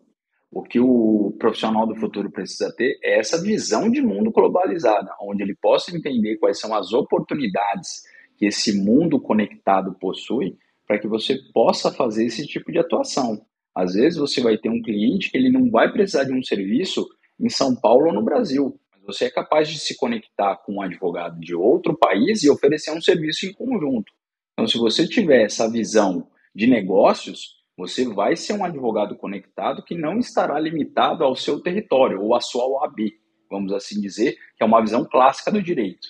o 0.51 0.62
que 0.62 0.79
o 0.79 1.36
profissional 1.39 1.88
do 1.88 1.95
futuro 1.95 2.31
precisa 2.31 2.73
ter 2.75 2.97
é 3.03 3.19
essa 3.19 3.41
visão 3.41 3.89
de 3.89 4.01
mundo 4.01 4.31
globalizada, 4.31 5.10
onde 5.21 5.43
ele 5.43 5.55
possa 5.62 5.95
entender 5.95 6.38
quais 6.38 6.60
são 6.60 6.73
as 6.73 6.93
oportunidades 6.93 8.03
que 8.38 8.45
esse 8.45 8.82
mundo 8.82 9.19
conectado 9.19 9.93
possui 10.00 10.58
para 10.88 11.00
que 11.00 11.08
você 11.08 11.38
possa 11.54 11.91
fazer 11.91 12.26
esse 12.26 12.45
tipo 12.45 12.71
de 12.71 12.80
atuação. 12.80 13.45
Às 13.74 13.93
vezes 13.93 14.17
você 14.17 14.41
vai 14.41 14.58
ter 14.58 14.69
um 14.69 14.82
cliente 14.82 15.30
que 15.30 15.38
ele 15.38 15.52
não 15.52 15.69
vai 15.69 15.91
precisar 15.91 16.24
de 16.24 16.34
um 16.34 16.43
serviço 16.43 17.08
em 17.39 17.50
São 17.50 17.76
Paulo 17.76 18.08
ou 18.08 18.13
no 18.13 18.24
Brasil, 18.24 18.80
mas 18.91 19.02
você 19.04 19.26
é 19.26 19.30
capaz 19.30 19.67
de 19.67 19.80
se 19.80 19.98
conectar 19.98 20.56
com 20.58 20.76
um 20.76 20.82
advogado 20.82 21.39
de 21.39 21.54
outro 21.54 21.98
país 21.98 22.43
e 22.43 22.50
oferecer 22.50 22.91
um 22.91 23.02
serviço 23.02 23.45
em 23.45 23.54
conjunto. 23.54 24.13
Então, 24.54 24.67
se 24.67 24.78
você 24.78 25.06
tiver 25.06 25.43
essa 25.43 25.69
visão 25.69 26.28
de 26.54 26.67
negócios, 26.67 27.56
você 27.78 28.08
vai 28.08 28.38
ser 28.38 28.54
um 28.54 28.63
advogado 28.63 29.17
conectado 29.17 29.84
que 29.84 29.95
não 29.95 30.17
estará 30.17 30.58
limitado 30.58 31.26
ao 31.26 31.36
seu 31.36 31.60
território 31.60 32.21
ou 32.21 32.34
à 32.34 32.39
sua 32.39 32.65
OAB, 32.65 33.12
vamos 33.50 33.74
assim 33.74 34.00
dizer, 34.00 34.38
que 34.56 34.63
é 34.63 34.65
uma 34.65 34.82
visão 34.82 35.04
clássica 35.04 35.52
do 35.52 35.62
direito. 35.62 36.08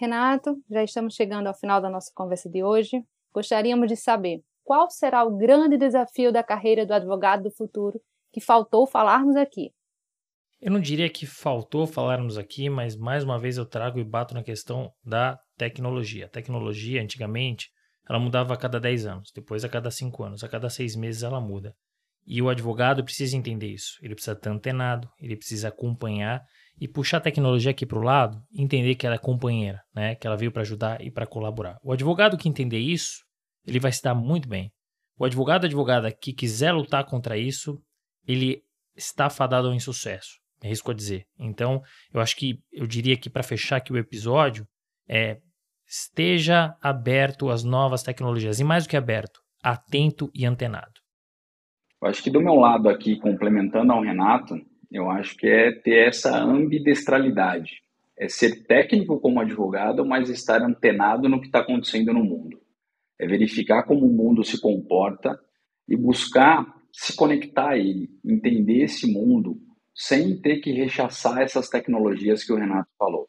Renato, 0.00 0.56
já 0.70 0.82
estamos 0.82 1.14
chegando 1.14 1.46
ao 1.46 1.52
final 1.52 1.78
da 1.78 1.90
nossa 1.90 2.10
conversa 2.14 2.48
de 2.48 2.64
hoje. 2.64 3.04
Gostaríamos 3.34 3.86
de 3.86 3.96
saber 3.96 4.42
qual 4.64 4.88
será 4.88 5.22
o 5.24 5.36
grande 5.36 5.76
desafio 5.76 6.32
da 6.32 6.42
carreira 6.42 6.86
do 6.86 6.94
advogado 6.94 7.42
do 7.42 7.50
futuro 7.50 8.00
que 8.32 8.40
faltou 8.40 8.86
falarmos 8.86 9.36
aqui. 9.36 9.74
Eu 10.58 10.70
não 10.70 10.80
diria 10.80 11.10
que 11.10 11.26
faltou 11.26 11.86
falarmos 11.86 12.38
aqui, 12.38 12.70
mas 12.70 12.96
mais 12.96 13.24
uma 13.24 13.38
vez 13.38 13.58
eu 13.58 13.66
trago 13.66 13.98
e 13.98 14.04
bato 14.04 14.32
na 14.32 14.42
questão 14.42 14.90
da 15.04 15.38
tecnologia. 15.58 16.24
A 16.24 16.30
tecnologia, 16.30 17.02
antigamente, 17.02 17.68
ela 18.08 18.18
mudava 18.18 18.54
a 18.54 18.56
cada 18.56 18.80
10 18.80 19.04
anos, 19.04 19.30
depois 19.34 19.66
a 19.66 19.68
cada 19.68 19.90
5 19.90 20.22
anos, 20.22 20.42
a 20.42 20.48
cada 20.48 20.70
6 20.70 20.96
meses 20.96 21.22
ela 21.22 21.42
muda. 21.42 21.76
E 22.26 22.40
o 22.40 22.48
advogado 22.48 23.04
precisa 23.04 23.36
entender 23.36 23.68
isso. 23.68 23.98
Ele 24.00 24.14
precisa 24.14 24.32
estar 24.32 24.50
antenado, 24.50 25.10
ele 25.20 25.36
precisa 25.36 25.68
acompanhar 25.68 26.42
e 26.80 26.88
puxar 26.88 27.18
a 27.18 27.20
tecnologia 27.20 27.70
aqui 27.70 27.84
para 27.84 27.98
o 27.98 28.02
lado, 28.02 28.42
entender 28.54 28.94
que 28.94 29.06
ela 29.06 29.16
é 29.16 29.18
companheira, 29.18 29.82
né? 29.94 30.14
que 30.14 30.26
ela 30.26 30.36
veio 30.36 30.50
para 30.50 30.62
ajudar 30.62 31.00
e 31.04 31.10
para 31.10 31.26
colaborar. 31.26 31.76
O 31.82 31.92
advogado 31.92 32.38
que 32.38 32.48
entender 32.48 32.78
isso, 32.78 33.22
ele 33.66 33.78
vai 33.78 33.92
se 33.92 34.02
dar 34.02 34.14
muito 34.14 34.48
bem. 34.48 34.72
O 35.18 35.24
advogado 35.26 35.66
advogada 35.66 36.10
que 36.10 36.32
quiser 36.32 36.72
lutar 36.72 37.04
contra 37.04 37.36
isso, 37.36 37.78
ele 38.26 38.62
está 38.96 39.28
fadado 39.28 39.68
ao 39.68 39.74
insucesso. 39.74 40.40
É 40.62 40.68
risco 40.68 40.90
a 40.90 40.94
dizer. 40.94 41.26
Então, 41.38 41.82
eu 42.12 42.20
acho 42.20 42.34
que 42.34 42.58
eu 42.72 42.86
diria 42.86 43.16
que 43.16 43.28
para 43.28 43.42
fechar 43.42 43.76
aqui 43.76 43.92
o 43.92 43.98
episódio, 43.98 44.66
é 45.06 45.38
esteja 45.86 46.76
aberto 46.80 47.50
às 47.50 47.64
novas 47.64 48.02
tecnologias 48.02 48.60
e 48.60 48.64
mais 48.64 48.84
do 48.84 48.90
que 48.90 48.96
aberto, 48.96 49.40
atento 49.62 50.30
e 50.32 50.46
antenado. 50.46 50.92
Eu 52.00 52.08
acho 52.08 52.22
que 52.22 52.30
do 52.30 52.40
meu 52.40 52.54
lado 52.54 52.88
aqui, 52.88 53.18
complementando 53.18 53.92
ao 53.92 54.00
Renato, 54.00 54.54
eu 54.90 55.10
acho 55.10 55.36
que 55.36 55.46
é 55.46 55.72
ter 55.72 56.08
essa 56.08 56.36
ambidestralidade. 56.36 57.82
É 58.18 58.28
ser 58.28 58.64
técnico 58.64 59.20
como 59.20 59.40
advogado, 59.40 60.04
mas 60.04 60.28
estar 60.28 60.60
antenado 60.62 61.28
no 61.28 61.40
que 61.40 61.46
está 61.46 61.60
acontecendo 61.60 62.12
no 62.12 62.24
mundo. 62.24 62.60
É 63.18 63.26
verificar 63.26 63.84
como 63.84 64.06
o 64.06 64.12
mundo 64.12 64.44
se 64.44 64.60
comporta 64.60 65.38
e 65.88 65.96
buscar 65.96 66.66
se 66.92 67.14
conectar 67.14 67.70
a 67.70 67.78
ele, 67.78 68.10
entender 68.24 68.82
esse 68.82 69.10
mundo, 69.10 69.58
sem 69.94 70.40
ter 70.40 70.60
que 70.60 70.72
rechaçar 70.72 71.40
essas 71.40 71.68
tecnologias 71.68 72.44
que 72.44 72.52
o 72.52 72.56
Renato 72.56 72.88
falou. 72.98 73.28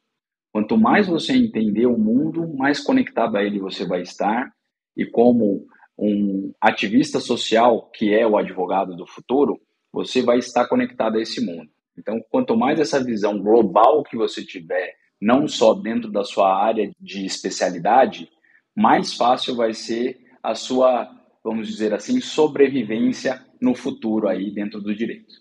Quanto 0.52 0.78
mais 0.78 1.08
você 1.08 1.34
entender 1.34 1.86
o 1.86 1.98
mundo, 1.98 2.54
mais 2.56 2.80
conectado 2.80 3.38
a 3.38 3.44
ele 3.44 3.60
você 3.60 3.86
vai 3.86 4.02
estar 4.02 4.52
e 4.98 5.06
como 5.06 5.66
um 5.98 6.52
ativista 6.60 7.20
social 7.20 7.90
que 7.92 8.14
é 8.14 8.26
o 8.26 8.38
advogado 8.38 8.96
do 8.96 9.06
futuro, 9.06 9.60
você 9.92 10.22
vai 10.22 10.38
estar 10.38 10.68
conectado 10.68 11.18
a 11.18 11.22
esse 11.22 11.44
mundo. 11.46 11.70
Então, 11.98 12.24
quanto 12.30 12.56
mais 12.56 12.80
essa 12.80 13.04
visão 13.04 13.38
global 13.40 14.04
que 14.04 14.16
você 14.16 14.44
tiver, 14.44 14.96
não 15.20 15.48
só 15.48 15.74
dentro 15.74 16.12
da 16.12 16.24
sua 16.24 16.56
área 16.56 16.92
de 17.00 17.26
especialidade, 17.26 18.30
mais 18.76 19.14
fácil 19.14 19.56
vai 19.56 19.74
ser 19.74 20.20
a 20.42 20.56
sua, 20.56 21.10
vamos 21.44 21.68
dizer 21.68 21.94
assim, 21.94 22.20
sobrevivência 22.22 23.46
no 23.60 23.76
futuro 23.76 24.28
aí 24.28 24.52
dentro 24.52 24.82
do 24.82 24.96
direito. 24.96 25.34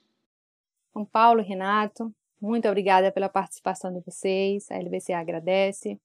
São 0.92 1.04
Paulo, 1.04 1.42
Renato, 1.42 2.12
muito 2.40 2.66
obrigada 2.68 3.12
pela 3.12 3.28
participação 3.28 3.92
de 3.92 4.00
vocês. 4.00 4.70
A 4.70 4.76
LBC 4.76 5.12
agradece. 5.12 5.98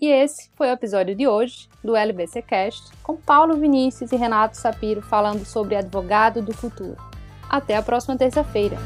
E 0.00 0.08
esse 0.08 0.50
foi 0.56 0.68
o 0.68 0.72
episódio 0.72 1.14
de 1.14 1.26
hoje 1.26 1.68
do 1.82 1.94
LBC 1.94 2.42
Cast, 2.42 2.96
com 3.02 3.16
Paulo 3.16 3.56
Vinícius 3.56 4.12
e 4.12 4.16
Renato 4.16 4.56
Sapiro 4.56 5.00
falando 5.02 5.44
sobre 5.44 5.76
advogado 5.76 6.42
do 6.42 6.52
futuro. 6.52 7.13
Até 7.48 7.76
a 7.76 7.82
próxima 7.82 8.16
terça-feira. 8.16 8.76